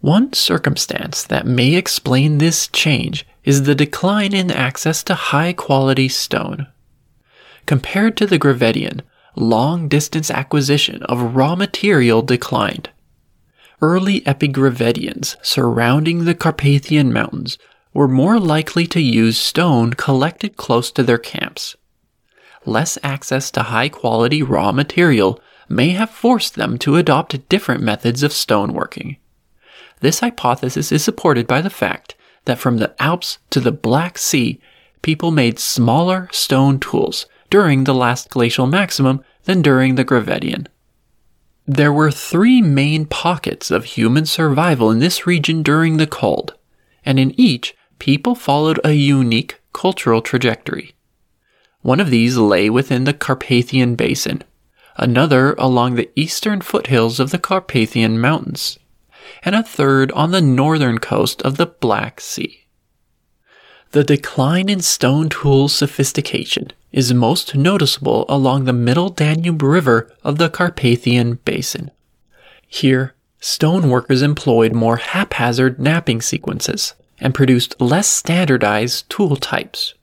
One 0.00 0.32
circumstance 0.32 1.24
that 1.24 1.46
may 1.46 1.74
explain 1.74 2.38
this 2.38 2.68
change 2.68 3.26
is 3.44 3.62
the 3.62 3.74
decline 3.74 4.34
in 4.34 4.50
access 4.50 5.02
to 5.04 5.14
high 5.14 5.52
quality 5.52 6.08
stone. 6.08 6.66
Compared 7.66 8.16
to 8.18 8.26
the 8.26 8.38
Gravettian, 8.38 9.00
long 9.36 9.88
distance 9.88 10.30
acquisition 10.30 11.02
of 11.04 11.34
raw 11.36 11.54
material 11.54 12.22
declined. 12.22 12.90
Early 13.82 14.20
epigravettians 14.22 15.36
surrounding 15.42 16.24
the 16.24 16.34
Carpathian 16.34 17.12
Mountains 17.12 17.56
were 17.94 18.08
more 18.08 18.38
likely 18.38 18.86
to 18.88 19.00
use 19.00 19.38
stone 19.38 19.94
collected 19.94 20.56
close 20.56 20.92
to 20.92 21.02
their 21.02 21.18
camps. 21.18 21.76
Less 22.66 22.98
access 23.02 23.50
to 23.52 23.64
high 23.64 23.88
quality 23.88 24.42
raw 24.42 24.72
material 24.72 25.40
may 25.68 25.90
have 25.90 26.10
forced 26.10 26.56
them 26.56 26.78
to 26.78 26.96
adopt 26.96 27.48
different 27.48 27.82
methods 27.82 28.22
of 28.22 28.32
stoneworking. 28.32 29.18
This 30.00 30.20
hypothesis 30.20 30.92
is 30.92 31.04
supported 31.04 31.46
by 31.46 31.60
the 31.60 31.70
fact 31.70 32.14
that 32.44 32.58
from 32.58 32.78
the 32.78 32.94
Alps 33.00 33.38
to 33.50 33.60
the 33.60 33.72
Black 33.72 34.18
Sea, 34.18 34.60
people 35.02 35.30
made 35.30 35.58
smaller 35.58 36.28
stone 36.32 36.78
tools 36.78 37.26
during 37.50 37.84
the 37.84 37.94
last 37.94 38.30
glacial 38.30 38.66
maximum 38.66 39.22
than 39.44 39.62
during 39.62 39.94
the 39.94 40.04
Gravettian. 40.04 40.66
There 41.66 41.92
were 41.92 42.10
three 42.10 42.60
main 42.60 43.06
pockets 43.06 43.70
of 43.70 43.84
human 43.84 44.26
survival 44.26 44.90
in 44.90 44.98
this 44.98 45.26
region 45.26 45.62
during 45.62 45.96
the 45.96 46.06
cold, 46.06 46.54
and 47.04 47.18
in 47.18 47.38
each, 47.38 47.76
people 47.98 48.34
followed 48.34 48.80
a 48.82 48.92
unique 48.92 49.60
cultural 49.72 50.20
trajectory. 50.20 50.94
One 51.82 52.00
of 52.00 52.10
these 52.10 52.36
lay 52.36 52.68
within 52.68 53.04
the 53.04 53.14
Carpathian 53.14 53.94
Basin, 53.94 54.42
another 54.96 55.54
along 55.54 55.94
the 55.94 56.10
eastern 56.14 56.60
foothills 56.60 57.18
of 57.18 57.30
the 57.30 57.38
Carpathian 57.38 58.20
Mountains, 58.20 58.78
and 59.42 59.54
a 59.54 59.62
third 59.62 60.12
on 60.12 60.30
the 60.30 60.42
northern 60.42 60.98
coast 60.98 61.40
of 61.42 61.56
the 61.56 61.66
Black 61.66 62.20
Sea. 62.20 62.66
The 63.92 64.04
decline 64.04 64.68
in 64.68 64.80
stone 64.80 65.30
tool 65.30 65.68
sophistication 65.68 66.72
is 66.92 67.14
most 67.14 67.56
noticeable 67.56 68.24
along 68.28 68.64
the 68.64 68.72
middle 68.72 69.08
Danube 69.08 69.62
River 69.62 70.12
of 70.22 70.38
the 70.38 70.50
Carpathian 70.50 71.36
Basin. 71.44 71.90
Here, 72.68 73.14
stoneworkers 73.40 74.22
employed 74.22 74.74
more 74.74 74.98
haphazard 74.98 75.80
knapping 75.80 76.20
sequences 76.20 76.94
and 77.18 77.34
produced 77.34 77.80
less 77.80 78.06
standardized 78.06 79.08
tool 79.08 79.36
types. 79.36 79.94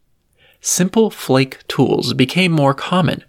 Simple 0.70 1.10
flake 1.10 1.66
tools 1.70 2.14
became 2.14 2.52
more 2.52 2.74
common, 2.74 3.24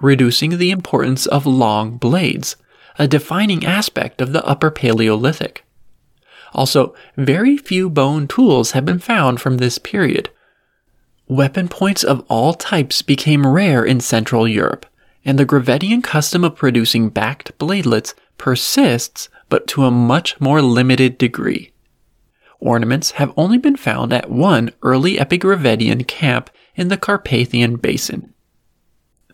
reducing 0.00 0.56
the 0.56 0.70
importance 0.70 1.26
of 1.26 1.44
long 1.44 1.98
blades, 1.98 2.56
a 2.98 3.06
defining 3.06 3.66
aspect 3.66 4.22
of 4.22 4.32
the 4.32 4.42
Upper 4.46 4.70
Paleolithic. 4.70 5.66
Also, 6.54 6.94
very 7.14 7.58
few 7.58 7.90
bone 7.90 8.26
tools 8.26 8.70
have 8.70 8.86
been 8.86 8.98
found 8.98 9.38
from 9.38 9.58
this 9.58 9.76
period. 9.76 10.30
Weapon 11.28 11.68
points 11.68 12.02
of 12.02 12.24
all 12.26 12.54
types 12.54 13.02
became 13.02 13.46
rare 13.46 13.84
in 13.84 14.00
Central 14.00 14.48
Europe, 14.48 14.86
and 15.26 15.38
the 15.38 15.44
Gravettian 15.44 16.02
custom 16.02 16.42
of 16.42 16.56
producing 16.56 17.10
backed 17.10 17.56
bladelets 17.58 18.14
persists 18.38 19.28
but 19.50 19.66
to 19.66 19.84
a 19.84 19.90
much 19.90 20.40
more 20.40 20.62
limited 20.62 21.18
degree. 21.18 21.70
Ornaments 22.60 23.10
have 23.12 23.34
only 23.36 23.58
been 23.58 23.76
found 23.76 24.10
at 24.14 24.30
one 24.30 24.70
early 24.82 25.16
Epigravettian 25.16 26.08
camp 26.08 26.48
in 26.78 26.88
the 26.88 26.96
Carpathian 26.96 27.76
Basin. 27.76 28.32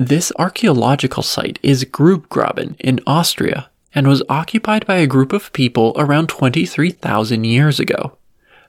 This 0.01 0.32
archaeological 0.38 1.22
site 1.22 1.61
is 1.62 1.84
Grubgraben 1.84 2.74
in 2.80 2.99
Austria 3.07 3.70
and 3.95 4.09
was 4.09 4.22
occupied 4.28 4.86
by 4.86 4.97
a 4.97 5.07
group 5.07 5.32
of 5.32 5.53
people 5.53 5.92
around 5.97 6.28
23,000 6.30 7.45
years 7.45 7.78
ago. 7.78 8.16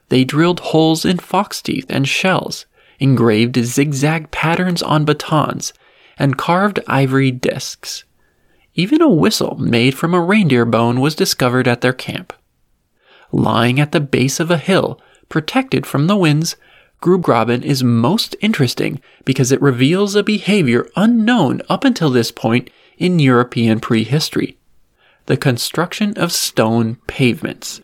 They 0.08 0.22
drilled 0.22 0.60
holes 0.60 1.04
in 1.04 1.18
fox 1.18 1.60
teeth 1.60 1.86
and 1.88 2.06
shells, 2.06 2.66
engraved 3.00 3.56
zigzag 3.64 4.30
patterns 4.30 4.82
on 4.82 5.04
batons, 5.04 5.72
and 6.18 6.38
carved 6.38 6.78
ivory 6.86 7.30
discs. 7.30 8.04
Even 8.74 9.00
a 9.00 9.08
whistle 9.08 9.56
made 9.58 9.96
from 9.96 10.14
a 10.14 10.20
reindeer 10.20 10.66
bone 10.66 11.00
was 11.00 11.14
discovered 11.14 11.66
at 11.66 11.80
their 11.80 11.94
camp. 11.94 12.32
Lying 13.32 13.80
at 13.80 13.92
the 13.92 14.00
base 14.00 14.38
of 14.38 14.50
a 14.50 14.58
hill, 14.58 15.00
protected 15.28 15.86
from 15.86 16.06
the 16.06 16.16
winds, 16.16 16.56
Grubgraben 17.02 17.62
is 17.62 17.84
most 17.84 18.34
interesting 18.40 19.00
because 19.24 19.52
it 19.52 19.62
reveals 19.62 20.14
a 20.14 20.22
behavior 20.22 20.88
unknown 20.96 21.62
up 21.68 21.84
until 21.84 22.10
this 22.10 22.30
point 22.30 22.70
in 22.98 23.18
European 23.18 23.80
prehistory 23.80 24.56
the 25.26 25.36
construction 25.36 26.14
of 26.16 26.32
stone 26.32 26.96
pavements. 27.06 27.80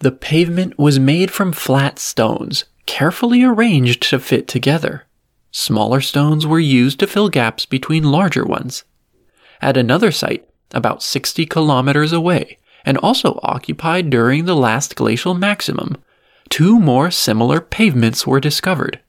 The 0.00 0.12
pavement 0.12 0.78
was 0.78 0.98
made 0.98 1.30
from 1.30 1.52
flat 1.52 1.98
stones, 1.98 2.64
carefully 2.86 3.44
arranged 3.44 4.02
to 4.10 4.18
fit 4.18 4.48
together. 4.48 5.04
Smaller 5.50 6.00
stones 6.00 6.46
were 6.46 6.58
used 6.58 6.98
to 7.00 7.06
fill 7.06 7.28
gaps 7.28 7.64
between 7.64 8.04
larger 8.04 8.44
ones. 8.44 8.84
At 9.62 9.76
another 9.76 10.10
site, 10.10 10.48
about 10.72 11.02
60 11.02 11.46
kilometers 11.46 12.12
away, 12.12 12.58
and 12.84 12.98
also 12.98 13.40
occupied 13.42 14.10
during 14.10 14.44
the 14.44 14.56
last 14.56 14.96
glacial 14.96 15.34
maximum, 15.34 15.96
two 16.48 16.78
more 16.78 17.10
similar 17.10 17.60
pavements 17.60 18.26
were 18.26 18.40
discovered. 18.40 19.00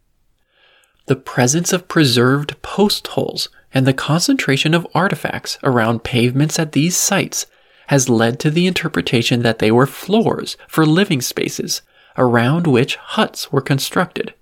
The 1.07 1.15
presence 1.15 1.71
of 1.71 1.88
preserved 1.88 2.61
post 2.61 3.07
holes 3.07 3.49
and 3.73 3.85
the 3.85 3.93
concentration 3.93 4.73
of 4.73 4.88
artifacts 4.93 5.57
around 5.63 6.03
pavements 6.03 6.59
at 6.59 6.73
these 6.73 6.97
sites 6.97 7.45
has 7.88 8.09
led 8.09 8.39
to 8.39 8.51
the 8.51 8.67
interpretation 8.67 9.41
that 9.43 9.59
they 9.59 9.71
were 9.71 9.88
floors 9.88 10.57
for 10.67 10.85
living 10.85 11.21
spaces 11.21 11.81
around 12.17 12.67
which 12.67 12.97
huts 12.97 13.51
were 13.51 13.61
constructed. 13.61 14.33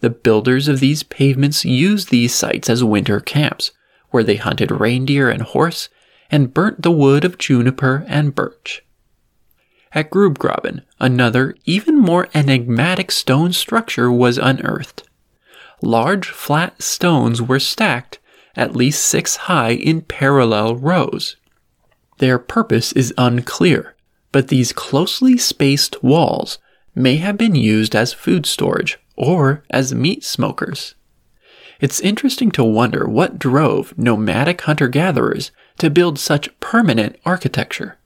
The 0.00 0.10
builders 0.10 0.68
of 0.68 0.80
these 0.80 1.02
pavements 1.02 1.64
used 1.64 2.10
these 2.10 2.34
sites 2.34 2.68
as 2.68 2.84
winter 2.84 3.18
camps, 3.18 3.72
where 4.10 4.22
they 4.22 4.36
hunted 4.36 4.70
reindeer 4.70 5.28
and 5.30 5.42
horse 5.42 5.88
and 6.30 6.52
burnt 6.52 6.82
the 6.82 6.90
wood 6.90 7.24
of 7.24 7.38
juniper 7.38 8.04
and 8.06 8.34
birch. 8.34 8.84
At 9.96 10.10
Grubgraben, 10.10 10.82
another, 11.00 11.54
even 11.64 11.98
more 11.98 12.28
enigmatic 12.34 13.10
stone 13.10 13.54
structure 13.54 14.12
was 14.12 14.36
unearthed. 14.36 15.04
Large 15.80 16.28
flat 16.28 16.82
stones 16.82 17.40
were 17.40 17.58
stacked 17.58 18.18
at 18.54 18.76
least 18.76 19.02
six 19.02 19.36
high 19.36 19.70
in 19.70 20.02
parallel 20.02 20.76
rows. 20.76 21.36
Their 22.18 22.38
purpose 22.38 22.92
is 22.92 23.14
unclear, 23.16 23.96
but 24.32 24.48
these 24.48 24.70
closely 24.70 25.38
spaced 25.38 26.04
walls 26.04 26.58
may 26.94 27.16
have 27.16 27.38
been 27.38 27.54
used 27.54 27.96
as 27.96 28.12
food 28.12 28.44
storage 28.44 28.98
or 29.16 29.64
as 29.70 29.94
meat 29.94 30.22
smokers. 30.22 30.94
It's 31.80 32.00
interesting 32.00 32.50
to 32.50 32.64
wonder 32.64 33.08
what 33.08 33.38
drove 33.38 33.96
nomadic 33.96 34.60
hunter 34.60 34.88
gatherers 34.88 35.52
to 35.78 35.88
build 35.88 36.18
such 36.18 36.60
permanent 36.60 37.16
architecture. 37.24 37.96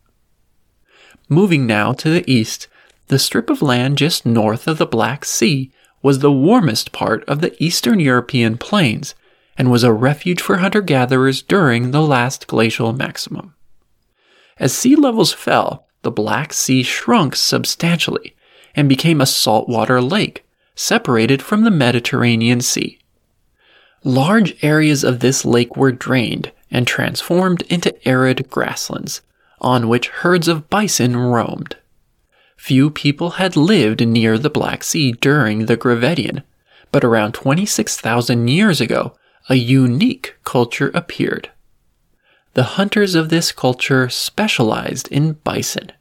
Moving 1.32 1.64
now 1.64 1.92
to 1.92 2.10
the 2.10 2.28
east, 2.28 2.66
the 3.06 3.18
strip 3.18 3.50
of 3.50 3.62
land 3.62 3.98
just 3.98 4.26
north 4.26 4.66
of 4.66 4.78
the 4.78 4.84
Black 4.86 5.24
Sea 5.24 5.70
was 6.02 6.18
the 6.18 6.32
warmest 6.32 6.90
part 6.90 7.22
of 7.28 7.40
the 7.40 7.54
eastern 7.62 8.00
European 8.00 8.58
plains 8.58 9.14
and 9.56 9.70
was 9.70 9.84
a 9.84 9.92
refuge 9.92 10.40
for 10.40 10.56
hunter 10.56 10.80
gatherers 10.80 11.40
during 11.40 11.92
the 11.92 12.02
last 12.02 12.48
glacial 12.48 12.92
maximum. 12.92 13.54
As 14.58 14.76
sea 14.76 14.96
levels 14.96 15.32
fell, 15.32 15.86
the 16.02 16.10
Black 16.10 16.52
Sea 16.52 16.82
shrunk 16.82 17.36
substantially 17.36 18.34
and 18.74 18.88
became 18.88 19.20
a 19.20 19.26
saltwater 19.26 20.02
lake, 20.02 20.44
separated 20.74 21.42
from 21.42 21.62
the 21.62 21.70
Mediterranean 21.70 22.60
Sea. 22.60 22.98
Large 24.02 24.64
areas 24.64 25.04
of 25.04 25.20
this 25.20 25.44
lake 25.44 25.76
were 25.76 25.92
drained 25.92 26.50
and 26.72 26.88
transformed 26.88 27.62
into 27.68 27.94
arid 28.08 28.50
grasslands, 28.50 29.20
on 29.60 29.88
which 29.88 30.08
herds 30.08 30.48
of 30.48 30.70
bison 30.70 31.16
roamed. 31.16 31.76
Few 32.56 32.90
people 32.90 33.30
had 33.30 33.56
lived 33.56 34.06
near 34.06 34.36
the 34.38 34.50
Black 34.50 34.84
Sea 34.84 35.12
during 35.12 35.66
the 35.66 35.76
Gravettian, 35.76 36.42
but 36.92 37.04
around 37.04 37.32
26,000 37.32 38.48
years 38.48 38.80
ago, 38.80 39.14
a 39.48 39.54
unique 39.54 40.36
culture 40.44 40.90
appeared. 40.94 41.50
The 42.54 42.74
hunters 42.74 43.14
of 43.14 43.28
this 43.28 43.52
culture 43.52 44.08
specialized 44.08 45.08
in 45.08 45.34
bison. 45.34 45.92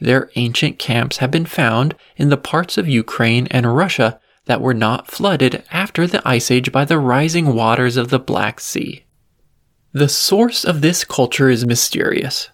Their 0.00 0.30
ancient 0.34 0.78
camps 0.78 1.18
have 1.18 1.30
been 1.30 1.46
found 1.46 1.94
in 2.16 2.28
the 2.28 2.36
parts 2.36 2.76
of 2.76 2.88
Ukraine 2.88 3.46
and 3.50 3.76
Russia 3.76 4.18
that 4.46 4.60
were 4.60 4.74
not 4.74 5.10
flooded 5.10 5.62
after 5.70 6.06
the 6.06 6.26
Ice 6.26 6.50
Age 6.50 6.72
by 6.72 6.84
the 6.84 6.98
rising 6.98 7.54
waters 7.54 7.96
of 7.96 8.08
the 8.08 8.18
Black 8.18 8.60
Sea. 8.60 9.04
The 9.92 10.08
source 10.08 10.64
of 10.64 10.80
this 10.80 11.04
culture 11.04 11.48
is 11.48 11.64
mysterious. 11.64 12.50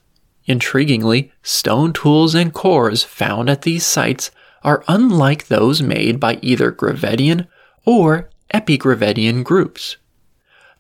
Intriguingly, 0.49 1.31
stone 1.43 1.93
tools 1.93 2.35
and 2.35 2.53
cores 2.53 3.03
found 3.03 3.49
at 3.49 3.63
these 3.63 3.85
sites 3.85 4.31
are 4.63 4.85
unlike 4.89 5.47
those 5.47 5.83
made 5.83 6.19
by 6.19 6.39
either 6.43 6.73
Gravettian 6.73 7.47
or 7.85 8.31
Epigravettian 8.53 9.45
groups. 9.45 9.97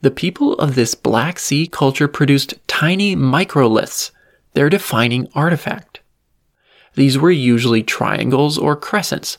The 0.02 0.10
people 0.10 0.54
of 0.54 0.74
this 0.74 0.94
Black 0.94 1.38
Sea 1.38 1.66
culture 1.66 2.08
produced 2.08 2.54
tiny 2.66 3.14
microliths, 3.14 4.10
their 4.54 4.70
defining 4.70 5.28
artifact. 5.34 6.00
These 6.94 7.18
were 7.18 7.30
usually 7.30 7.82
triangles 7.82 8.58
or 8.58 8.76
crescents, 8.76 9.38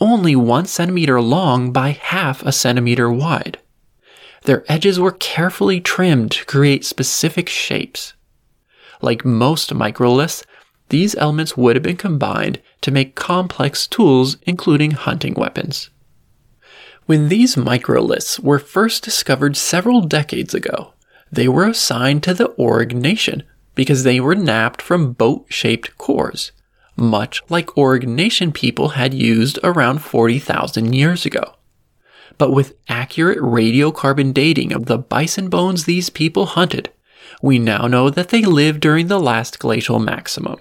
only 0.00 0.34
one 0.34 0.66
centimeter 0.66 1.20
long 1.20 1.72
by 1.72 1.90
half 1.90 2.42
a 2.42 2.52
centimeter 2.52 3.10
wide. 3.12 3.58
Their 4.44 4.64
edges 4.72 4.98
were 4.98 5.12
carefully 5.12 5.80
trimmed 5.80 6.32
to 6.32 6.46
create 6.46 6.84
specific 6.84 7.48
shapes. 7.48 8.14
Like 9.00 9.24
most 9.24 9.72
microliths, 9.72 10.44
these 10.90 11.14
elements 11.16 11.56
would 11.56 11.76
have 11.76 11.82
been 11.82 11.96
combined 11.96 12.60
to 12.80 12.90
make 12.90 13.14
complex 13.14 13.86
tools, 13.86 14.36
including 14.42 14.90
hunting 14.90 15.34
weapons. 15.34 15.90
When 17.06 17.28
these 17.28 17.56
microliths 17.56 18.38
were 18.38 18.58
first 18.58 19.02
discovered 19.02 19.56
several 19.56 20.02
decades 20.02 20.54
ago, 20.54 20.94
they 21.32 21.48
were 21.48 21.66
assigned 21.66 22.22
to 22.24 22.34
the 22.34 22.48
Aurignacian 22.58 23.42
because 23.74 24.02
they 24.02 24.20
were 24.20 24.34
knapped 24.34 24.82
from 24.82 25.12
boat 25.12 25.46
shaped 25.48 25.96
cores, 25.96 26.52
much 26.96 27.42
like 27.48 27.66
Aurignacian 27.76 28.52
people 28.52 28.90
had 28.90 29.14
used 29.14 29.58
around 29.62 30.02
40,000 30.02 30.92
years 30.92 31.24
ago. 31.24 31.54
But 32.36 32.52
with 32.52 32.76
accurate 32.88 33.38
radiocarbon 33.38 34.34
dating 34.34 34.72
of 34.72 34.86
the 34.86 34.98
bison 34.98 35.48
bones 35.48 35.84
these 35.84 36.10
people 36.10 36.46
hunted, 36.46 36.90
we 37.42 37.58
now 37.58 37.86
know 37.86 38.10
that 38.10 38.28
they 38.28 38.42
lived 38.42 38.80
during 38.80 39.06
the 39.06 39.20
last 39.20 39.58
glacial 39.58 39.98
maximum. 39.98 40.60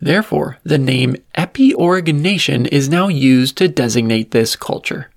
Therefore, 0.00 0.58
the 0.64 0.78
name 0.78 1.16
Epi-Aurignacian 1.34 2.66
is 2.68 2.88
now 2.88 3.08
used 3.08 3.56
to 3.58 3.68
designate 3.68 4.32
this 4.32 4.56
culture. 4.56 5.10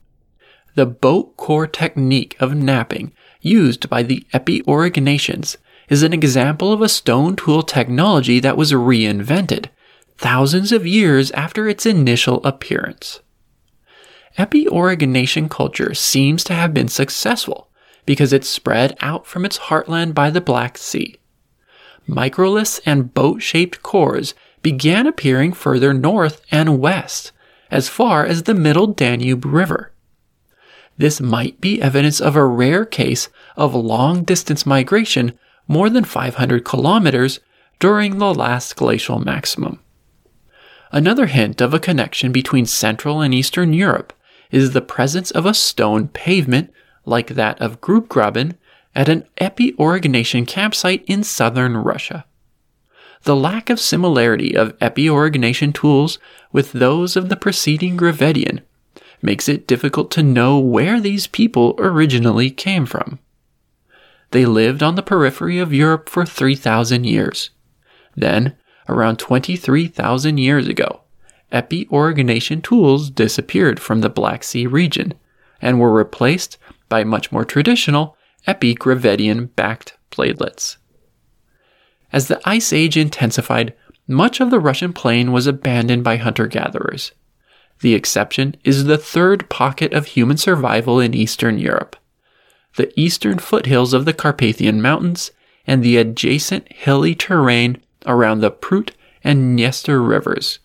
The 0.75 0.85
boat 0.85 1.37
core 1.37 1.67
technique 1.67 2.35
of 2.39 2.53
knapping 2.53 3.13
used 3.41 3.89
by 3.89 4.03
the 4.03 4.25
Epi-Aurignacians 4.33 5.57
is 5.89 6.03
an 6.03 6.13
example 6.13 6.73
of 6.73 6.81
a 6.81 6.89
stone 6.89 7.35
tool 7.35 7.63
technology 7.63 8.39
that 8.39 8.57
was 8.57 8.73
reinvented 8.73 9.67
thousands 10.17 10.71
of 10.71 10.85
years 10.85 11.31
after 11.31 11.67
its 11.67 11.85
initial 11.85 12.43
appearance. 12.43 13.21
Epi-Aurignacian 14.37 15.49
culture 15.49 15.93
seems 15.93 16.43
to 16.43 16.53
have 16.53 16.73
been 16.73 16.89
successful 16.89 17.69
because 18.05 18.33
it 18.33 18.45
spread 18.45 18.97
out 19.01 19.25
from 19.25 19.45
its 19.45 19.57
heartland 19.57 20.13
by 20.13 20.29
the 20.29 20.41
Black 20.41 20.77
Sea. 20.77 21.17
Microliths 22.07 22.79
and 22.85 23.13
boat 23.13 23.41
shaped 23.41 23.81
cores 23.81 24.33
began 24.61 25.07
appearing 25.07 25.53
further 25.53 25.93
north 25.93 26.41
and 26.51 26.79
west, 26.79 27.31
as 27.71 27.89
far 27.89 28.25
as 28.25 28.43
the 28.43 28.53
Middle 28.53 28.87
Danube 28.87 29.45
River. 29.45 29.91
This 30.97 31.19
might 31.19 31.59
be 31.59 31.81
evidence 31.81 32.21
of 32.21 32.35
a 32.35 32.45
rare 32.45 32.85
case 32.85 33.29
of 33.57 33.75
long 33.75 34.23
distance 34.23 34.65
migration 34.65 35.37
more 35.67 35.89
than 35.89 36.03
500 36.03 36.63
kilometers 36.63 37.39
during 37.79 38.17
the 38.17 38.33
last 38.33 38.75
glacial 38.75 39.19
maximum. 39.19 39.79
Another 40.91 41.25
hint 41.25 41.59
of 41.59 41.73
a 41.73 41.79
connection 41.79 42.31
between 42.31 42.65
Central 42.65 43.19
and 43.19 43.33
Eastern 43.33 43.73
Europe 43.73 44.13
is 44.51 44.71
the 44.71 44.81
presence 44.81 45.31
of 45.31 45.45
a 45.45 45.53
stone 45.53 46.07
pavement 46.07 46.71
like 47.05 47.27
that 47.29 47.61
of 47.61 47.81
Grubgraben 47.81 48.55
at 48.93 49.09
an 49.09 49.25
Epi-Aurignacian 49.37 50.47
campsite 50.47 51.03
in 51.05 51.23
southern 51.23 51.77
Russia. 51.77 52.25
the 53.25 53.35
lack 53.35 53.69
of 53.69 53.79
similarity 53.79 54.55
of 54.55 54.75
Epi-Aurignacian 54.79 55.73
tools 55.73 56.17
with 56.51 56.71
those 56.71 57.15
of 57.15 57.27
the 57.27 57.35
preceding 57.35 57.97
Gravettian 57.97 58.61
makes 59.21 59.49
it 59.49 59.67
difficult 59.67 60.11
to 60.11 60.23
know 60.23 60.59
where 60.59 61.01
these 61.01 61.27
people 61.27 61.75
originally 61.79 62.51
came 62.51 62.85
from. 62.85 63.19
They 64.29 64.45
lived 64.45 64.83
on 64.83 64.95
the 64.95 65.03
periphery 65.03 65.57
of 65.57 65.73
Europe 65.73 66.07
for 66.07 66.25
3,000 66.25 67.03
years. 67.03 67.49
Then, 68.15 68.55
around 68.87 69.17
23,000 69.17 70.37
years 70.37 70.67
ago, 70.67 71.01
Epi-Aurignacian 71.51 72.61
tools 72.61 73.09
disappeared 73.09 73.79
from 73.79 74.01
the 74.01 74.09
Black 74.09 74.43
Sea 74.43 74.67
region 74.67 75.15
and 75.61 75.79
were 75.79 75.91
replaced 75.91 76.59
by 76.89 77.03
much 77.03 77.31
more 77.31 77.45
traditional 77.45 78.17
epigravettian 78.47 79.55
backed 79.55 79.97
bladelets. 80.11 80.77
As 82.11 82.27
the 82.27 82.41
Ice 82.47 82.71
Age 82.71 82.97
intensified, 82.97 83.73
much 84.07 84.39
of 84.39 84.51
the 84.51 84.59
Russian 84.59 84.93
plain 84.93 85.31
was 85.31 85.47
abandoned 85.47 86.03
by 86.03 86.17
hunter 86.17 86.47
gatherers. 86.47 87.11
The 87.79 87.95
exception 87.95 88.55
is 88.63 88.85
the 88.85 88.97
third 88.97 89.49
pocket 89.49 89.93
of 89.93 90.07
human 90.07 90.37
survival 90.37 90.99
in 90.99 91.13
Eastern 91.13 91.57
Europe 91.57 91.95
the 92.75 92.91
eastern 92.99 93.39
foothills 93.39 93.93
of 93.93 94.05
the 94.05 94.13
Carpathian 94.13 94.81
Mountains 94.81 95.31
and 95.65 95.83
the 95.83 95.97
adjacent 95.97 96.71
hilly 96.71 97.15
terrain 97.15 97.81
around 98.05 98.39
the 98.39 98.51
Prut 98.51 98.91
and 99.23 99.57
Dniester 99.57 100.05
rivers. 100.05 100.59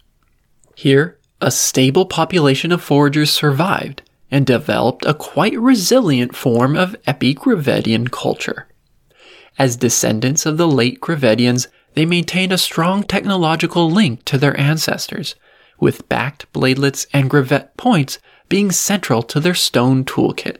Here, 0.74 1.18
a 1.40 1.50
stable 1.50 2.06
population 2.06 2.72
of 2.72 2.82
foragers 2.82 3.30
survived 3.30 4.02
and 4.30 4.46
developed 4.46 5.04
a 5.04 5.14
quite 5.14 5.58
resilient 5.58 6.36
form 6.36 6.76
of 6.76 6.96
epigravettian 7.06 8.10
culture. 8.10 8.68
As 9.58 9.76
descendants 9.76 10.46
of 10.46 10.56
the 10.56 10.68
late 10.68 11.00
Gravettians, 11.00 11.66
they 11.94 12.06
maintained 12.06 12.52
a 12.52 12.58
strong 12.58 13.02
technological 13.02 13.90
link 13.90 14.24
to 14.26 14.38
their 14.38 14.58
ancestors, 14.58 15.34
with 15.80 16.08
backed 16.08 16.50
bladelets 16.52 17.06
and 17.12 17.28
gravette 17.28 17.76
points 17.76 18.18
being 18.48 18.70
central 18.70 19.22
to 19.22 19.40
their 19.40 19.54
stone 19.54 20.04
toolkit. 20.04 20.58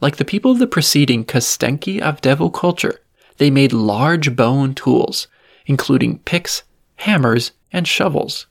Like 0.00 0.16
the 0.16 0.24
people 0.24 0.50
of 0.50 0.58
the 0.58 0.66
preceding 0.66 1.24
Kostenki 1.24 2.00
Avdeevo 2.00 2.52
culture, 2.52 3.00
they 3.38 3.50
made 3.50 3.72
large 3.72 4.34
bone 4.34 4.74
tools, 4.74 5.28
including 5.66 6.18
picks, 6.20 6.64
hammers, 6.96 7.52
and 7.72 7.86
shovels. 7.86 8.46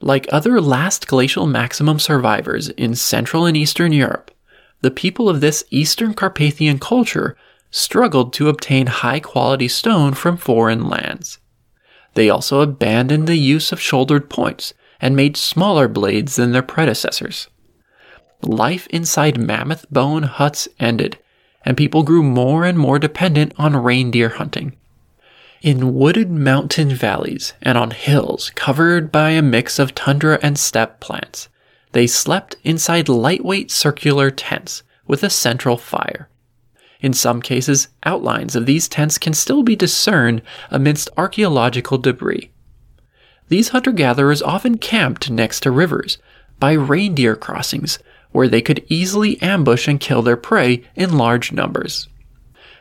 Like 0.00 0.26
other 0.30 0.60
last 0.60 1.08
glacial 1.08 1.46
maximum 1.46 1.98
survivors 1.98 2.68
in 2.70 2.94
Central 2.94 3.46
and 3.46 3.56
Eastern 3.56 3.92
Europe, 3.92 4.30
the 4.80 4.90
people 4.90 5.28
of 5.28 5.40
this 5.40 5.64
Eastern 5.70 6.14
Carpathian 6.14 6.78
culture 6.78 7.36
struggled 7.70 8.32
to 8.34 8.48
obtain 8.48 8.86
high 8.86 9.20
quality 9.20 9.68
stone 9.68 10.14
from 10.14 10.36
foreign 10.36 10.88
lands. 10.88 11.38
They 12.14 12.30
also 12.30 12.60
abandoned 12.60 13.26
the 13.26 13.36
use 13.36 13.72
of 13.72 13.80
shouldered 13.80 14.30
points 14.30 14.72
and 15.00 15.14
made 15.14 15.36
smaller 15.36 15.88
blades 15.88 16.36
than 16.36 16.52
their 16.52 16.62
predecessors. 16.62 17.48
Life 18.42 18.86
inside 18.88 19.38
mammoth 19.38 19.84
bone 19.90 20.22
huts 20.24 20.68
ended, 20.78 21.18
and 21.64 21.76
people 21.76 22.02
grew 22.02 22.22
more 22.22 22.64
and 22.64 22.78
more 22.78 22.98
dependent 22.98 23.52
on 23.58 23.76
reindeer 23.76 24.30
hunting. 24.30 24.76
In 25.60 25.94
wooded 25.94 26.30
mountain 26.30 26.90
valleys 26.90 27.54
and 27.60 27.76
on 27.76 27.90
hills 27.90 28.50
covered 28.54 29.10
by 29.10 29.30
a 29.30 29.42
mix 29.42 29.80
of 29.80 29.94
tundra 29.94 30.38
and 30.40 30.56
steppe 30.56 31.00
plants, 31.00 31.48
they 31.92 32.06
slept 32.06 32.56
inside 32.62 33.08
lightweight 33.08 33.70
circular 33.70 34.30
tents 34.30 34.84
with 35.06 35.24
a 35.24 35.30
central 35.30 35.76
fire. 35.76 36.28
In 37.00 37.12
some 37.12 37.42
cases, 37.42 37.88
outlines 38.04 38.54
of 38.54 38.66
these 38.66 38.88
tents 38.88 39.18
can 39.18 39.32
still 39.32 39.62
be 39.64 39.74
discerned 39.74 40.42
amidst 40.70 41.10
archaeological 41.16 41.98
debris. 41.98 42.52
These 43.48 43.70
hunter 43.70 43.92
gatherers 43.92 44.42
often 44.42 44.78
camped 44.78 45.30
next 45.30 45.60
to 45.60 45.70
rivers, 45.70 46.18
by 46.60 46.72
reindeer 46.72 47.34
crossings, 47.34 47.98
where 48.30 48.48
they 48.48 48.60
could 48.60 48.84
easily 48.88 49.40
ambush 49.40 49.88
and 49.88 49.98
kill 49.98 50.22
their 50.22 50.36
prey 50.36 50.84
in 50.94 51.16
large 51.16 51.50
numbers. 51.50 52.08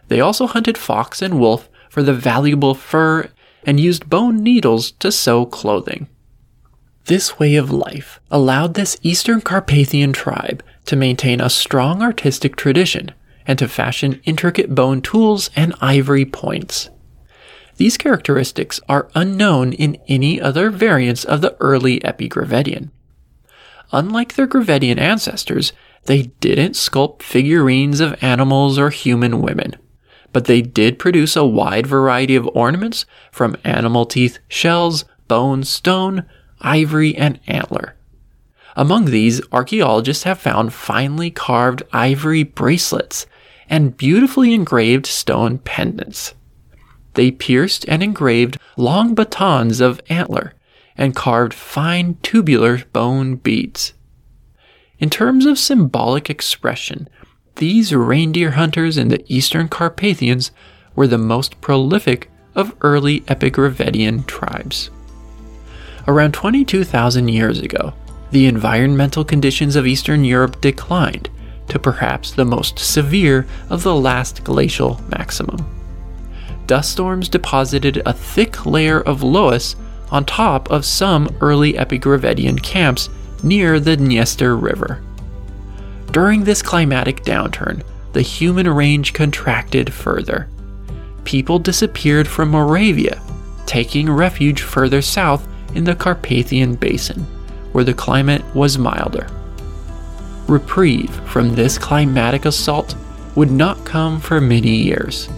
They 0.09 0.19
also 0.19 0.45
hunted 0.45 0.77
fox 0.77 1.21
and 1.21 1.39
wolf 1.39 1.69
for 1.97 2.03
the 2.03 2.13
valuable 2.13 2.75
fur 2.75 3.27
and 3.63 3.79
used 3.79 4.07
bone 4.07 4.43
needles 4.43 4.91
to 4.91 5.11
sew 5.11 5.47
clothing. 5.47 6.07
This 7.05 7.39
way 7.39 7.55
of 7.55 7.71
life 7.71 8.19
allowed 8.29 8.75
this 8.75 8.97
Eastern 9.01 9.41
Carpathian 9.41 10.13
tribe 10.13 10.61
to 10.85 10.95
maintain 10.95 11.41
a 11.41 11.49
strong 11.49 12.03
artistic 12.03 12.55
tradition 12.55 13.15
and 13.47 13.57
to 13.57 13.67
fashion 13.67 14.21
intricate 14.25 14.75
bone 14.75 15.01
tools 15.01 15.49
and 15.55 15.73
ivory 15.81 16.23
points. 16.23 16.91
These 17.77 17.97
characteristics 17.97 18.79
are 18.87 19.09
unknown 19.15 19.73
in 19.73 19.97
any 20.07 20.39
other 20.39 20.69
variants 20.69 21.23
of 21.23 21.41
the 21.41 21.57
early 21.59 21.99
Epigravettian. 22.01 22.91
Unlike 23.91 24.35
their 24.35 24.45
Gravettian 24.45 24.99
ancestors, 24.99 25.73
they 26.05 26.27
didn't 26.41 26.73
sculpt 26.73 27.23
figurines 27.23 28.01
of 28.01 28.23
animals 28.23 28.77
or 28.77 28.91
human 28.91 29.41
women, 29.41 29.77
but 30.33 30.45
they 30.45 30.61
did 30.61 30.99
produce 30.99 31.35
a 31.35 31.45
wide 31.45 31.87
variety 31.87 32.35
of 32.35 32.49
ornaments 32.53 33.05
from 33.31 33.57
animal 33.63 34.05
teeth, 34.05 34.39
shells, 34.47 35.05
bone, 35.27 35.63
stone, 35.63 36.25
ivory, 36.61 37.15
and 37.15 37.39
antler. 37.47 37.95
Among 38.75 39.05
these, 39.05 39.41
archaeologists 39.51 40.23
have 40.23 40.39
found 40.39 40.73
finely 40.73 41.31
carved 41.31 41.83
ivory 41.91 42.43
bracelets 42.43 43.25
and 43.69 43.97
beautifully 43.97 44.53
engraved 44.53 45.05
stone 45.05 45.57
pendants. 45.57 46.35
They 47.15 47.31
pierced 47.31 47.85
and 47.87 48.03
engraved 48.03 48.59
long 48.77 49.15
batons 49.15 49.81
of 49.81 49.99
antler 50.09 50.53
and 50.95 51.15
carved 51.15 51.53
fine 51.53 52.17
tubular 52.21 52.83
bone 52.93 53.35
beads. 53.35 53.93
In 54.99 55.09
terms 55.09 55.45
of 55.45 55.59
symbolic 55.59 56.29
expression, 56.29 57.09
these 57.57 57.93
reindeer 57.93 58.51
hunters 58.51 58.97
in 58.97 59.07
the 59.07 59.23
Eastern 59.27 59.67
Carpathians 59.67 60.51
were 60.95 61.07
the 61.07 61.17
most 61.17 61.59
prolific 61.61 62.29
of 62.55 62.75
early 62.81 63.21
Epigravettian 63.21 64.25
tribes. 64.25 64.89
Around 66.07 66.33
22,000 66.33 67.27
years 67.27 67.59
ago, 67.59 67.93
the 68.31 68.45
environmental 68.45 69.23
conditions 69.23 69.75
of 69.75 69.87
Eastern 69.87 70.23
Europe 70.23 70.61
declined 70.61 71.29
to 71.69 71.79
perhaps 71.79 72.31
the 72.31 72.45
most 72.45 72.79
severe 72.79 73.45
of 73.69 73.83
the 73.83 73.95
last 73.95 74.43
glacial 74.43 75.01
maximum. 75.09 75.65
Dust 76.65 76.91
storms 76.91 77.29
deposited 77.29 78.01
a 78.05 78.13
thick 78.13 78.65
layer 78.65 79.01
of 79.01 79.23
loess 79.23 79.75
on 80.11 80.25
top 80.25 80.69
of 80.69 80.85
some 80.85 81.35
early 81.41 81.73
Epigravettian 81.73 82.61
camps 82.61 83.09
near 83.43 83.79
the 83.79 83.97
Dniester 83.97 84.61
River. 84.61 85.01
During 86.11 86.43
this 86.43 86.61
climatic 86.61 87.23
downturn, 87.23 87.83
the 88.13 88.21
human 88.21 88.67
range 88.67 89.13
contracted 89.13 89.93
further. 89.93 90.47
People 91.25 91.59
disappeared 91.59 92.27
from 92.27 92.49
Moravia, 92.49 93.21
taking 93.65 94.09
refuge 94.09 94.61
further 94.61 95.01
south 95.01 95.47
in 95.75 95.83
the 95.83 95.95
Carpathian 95.95 96.75
Basin, 96.75 97.21
where 97.73 97.83
the 97.83 97.93
climate 97.93 98.43
was 98.55 98.77
milder. 98.77 99.27
Reprieve 100.47 101.13
from 101.27 101.53
this 101.53 101.77
climatic 101.77 102.45
assault 102.45 102.95
would 103.35 103.51
not 103.51 103.85
come 103.85 104.19
for 104.19 104.39
many 104.39 104.75
years. 104.75 105.29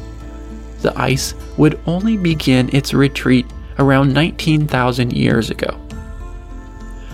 The 0.82 0.98
ice 0.98 1.34
would 1.58 1.80
only 1.88 2.16
begin 2.16 2.70
its 2.74 2.94
retreat 2.94 3.46
around 3.80 4.14
19,000 4.14 5.12
years 5.12 5.50
ago. 5.50 5.78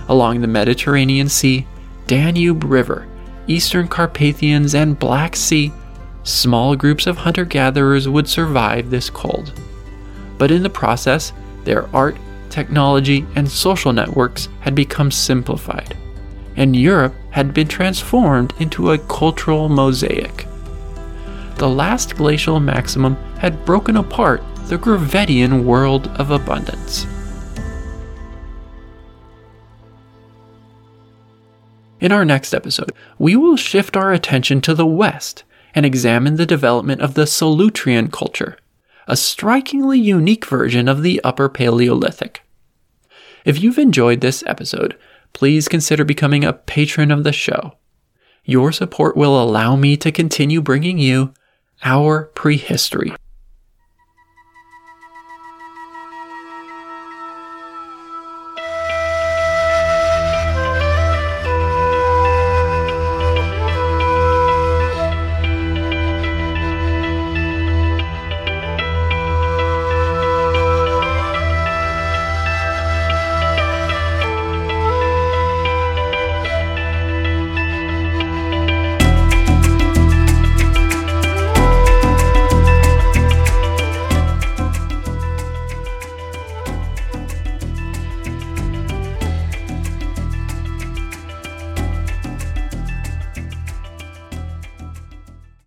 Along 0.09 0.41
the 0.41 0.47
Mediterranean 0.47 1.29
Sea, 1.29 1.65
Danube 2.05 2.63
River, 2.63 3.07
Eastern 3.47 3.87
Carpathians, 3.87 4.75
and 4.75 4.97
Black 4.97 5.35
Sea, 5.35 5.71
small 6.23 6.75
groups 6.75 7.07
of 7.07 7.17
hunter 7.17 7.45
gatherers 7.45 8.09
would 8.09 8.27
survive 8.27 8.89
this 8.89 9.09
cold. 9.09 9.53
But 10.37 10.51
in 10.51 10.63
the 10.63 10.69
process, 10.69 11.33
their 11.63 11.87
art, 11.95 12.17
technology, 12.49 13.25
and 13.35 13.49
social 13.49 13.93
networks 13.93 14.49
had 14.61 14.75
become 14.75 15.11
simplified, 15.11 15.95
and 16.55 16.75
Europe 16.75 17.13
had 17.31 17.53
been 17.53 17.67
transformed 17.67 18.53
into 18.59 18.91
a 18.91 18.97
cultural 18.97 19.69
mosaic. 19.69 20.47
The 21.55 21.69
last 21.69 22.15
glacial 22.15 22.59
maximum 22.59 23.15
had 23.37 23.65
broken 23.65 23.97
apart 23.97 24.43
the 24.67 24.77
Gravettian 24.77 25.63
world 25.63 26.07
of 26.19 26.31
abundance. 26.31 27.05
In 32.01 32.11
our 32.11 32.25
next 32.25 32.53
episode, 32.53 32.91
we 33.17 33.35
will 33.35 33.55
shift 33.55 33.95
our 33.95 34.11
attention 34.11 34.59
to 34.61 34.73
the 34.73 34.85
West 34.85 35.43
and 35.73 35.85
examine 35.85 36.35
the 36.35 36.45
development 36.45 37.01
of 37.01 37.13
the 37.13 37.23
Solutrean 37.23 38.11
culture, 38.11 38.57
a 39.07 39.15
strikingly 39.15 39.99
unique 39.99 40.45
version 40.45 40.89
of 40.89 41.03
the 41.03 41.21
Upper 41.23 41.47
Paleolithic. 41.47 42.41
If 43.45 43.61
you've 43.61 43.77
enjoyed 43.77 44.21
this 44.21 44.43
episode, 44.45 44.97
please 45.33 45.67
consider 45.67 46.03
becoming 46.03 46.43
a 46.43 46.53
patron 46.53 47.11
of 47.11 47.23
the 47.23 47.33
show. 47.33 47.77
Your 48.43 48.71
support 48.71 49.15
will 49.15 49.41
allow 49.41 49.75
me 49.75 49.95
to 49.97 50.11
continue 50.11 50.61
bringing 50.61 50.97
you 50.99 51.33
our 51.83 52.25
prehistory. 52.35 53.13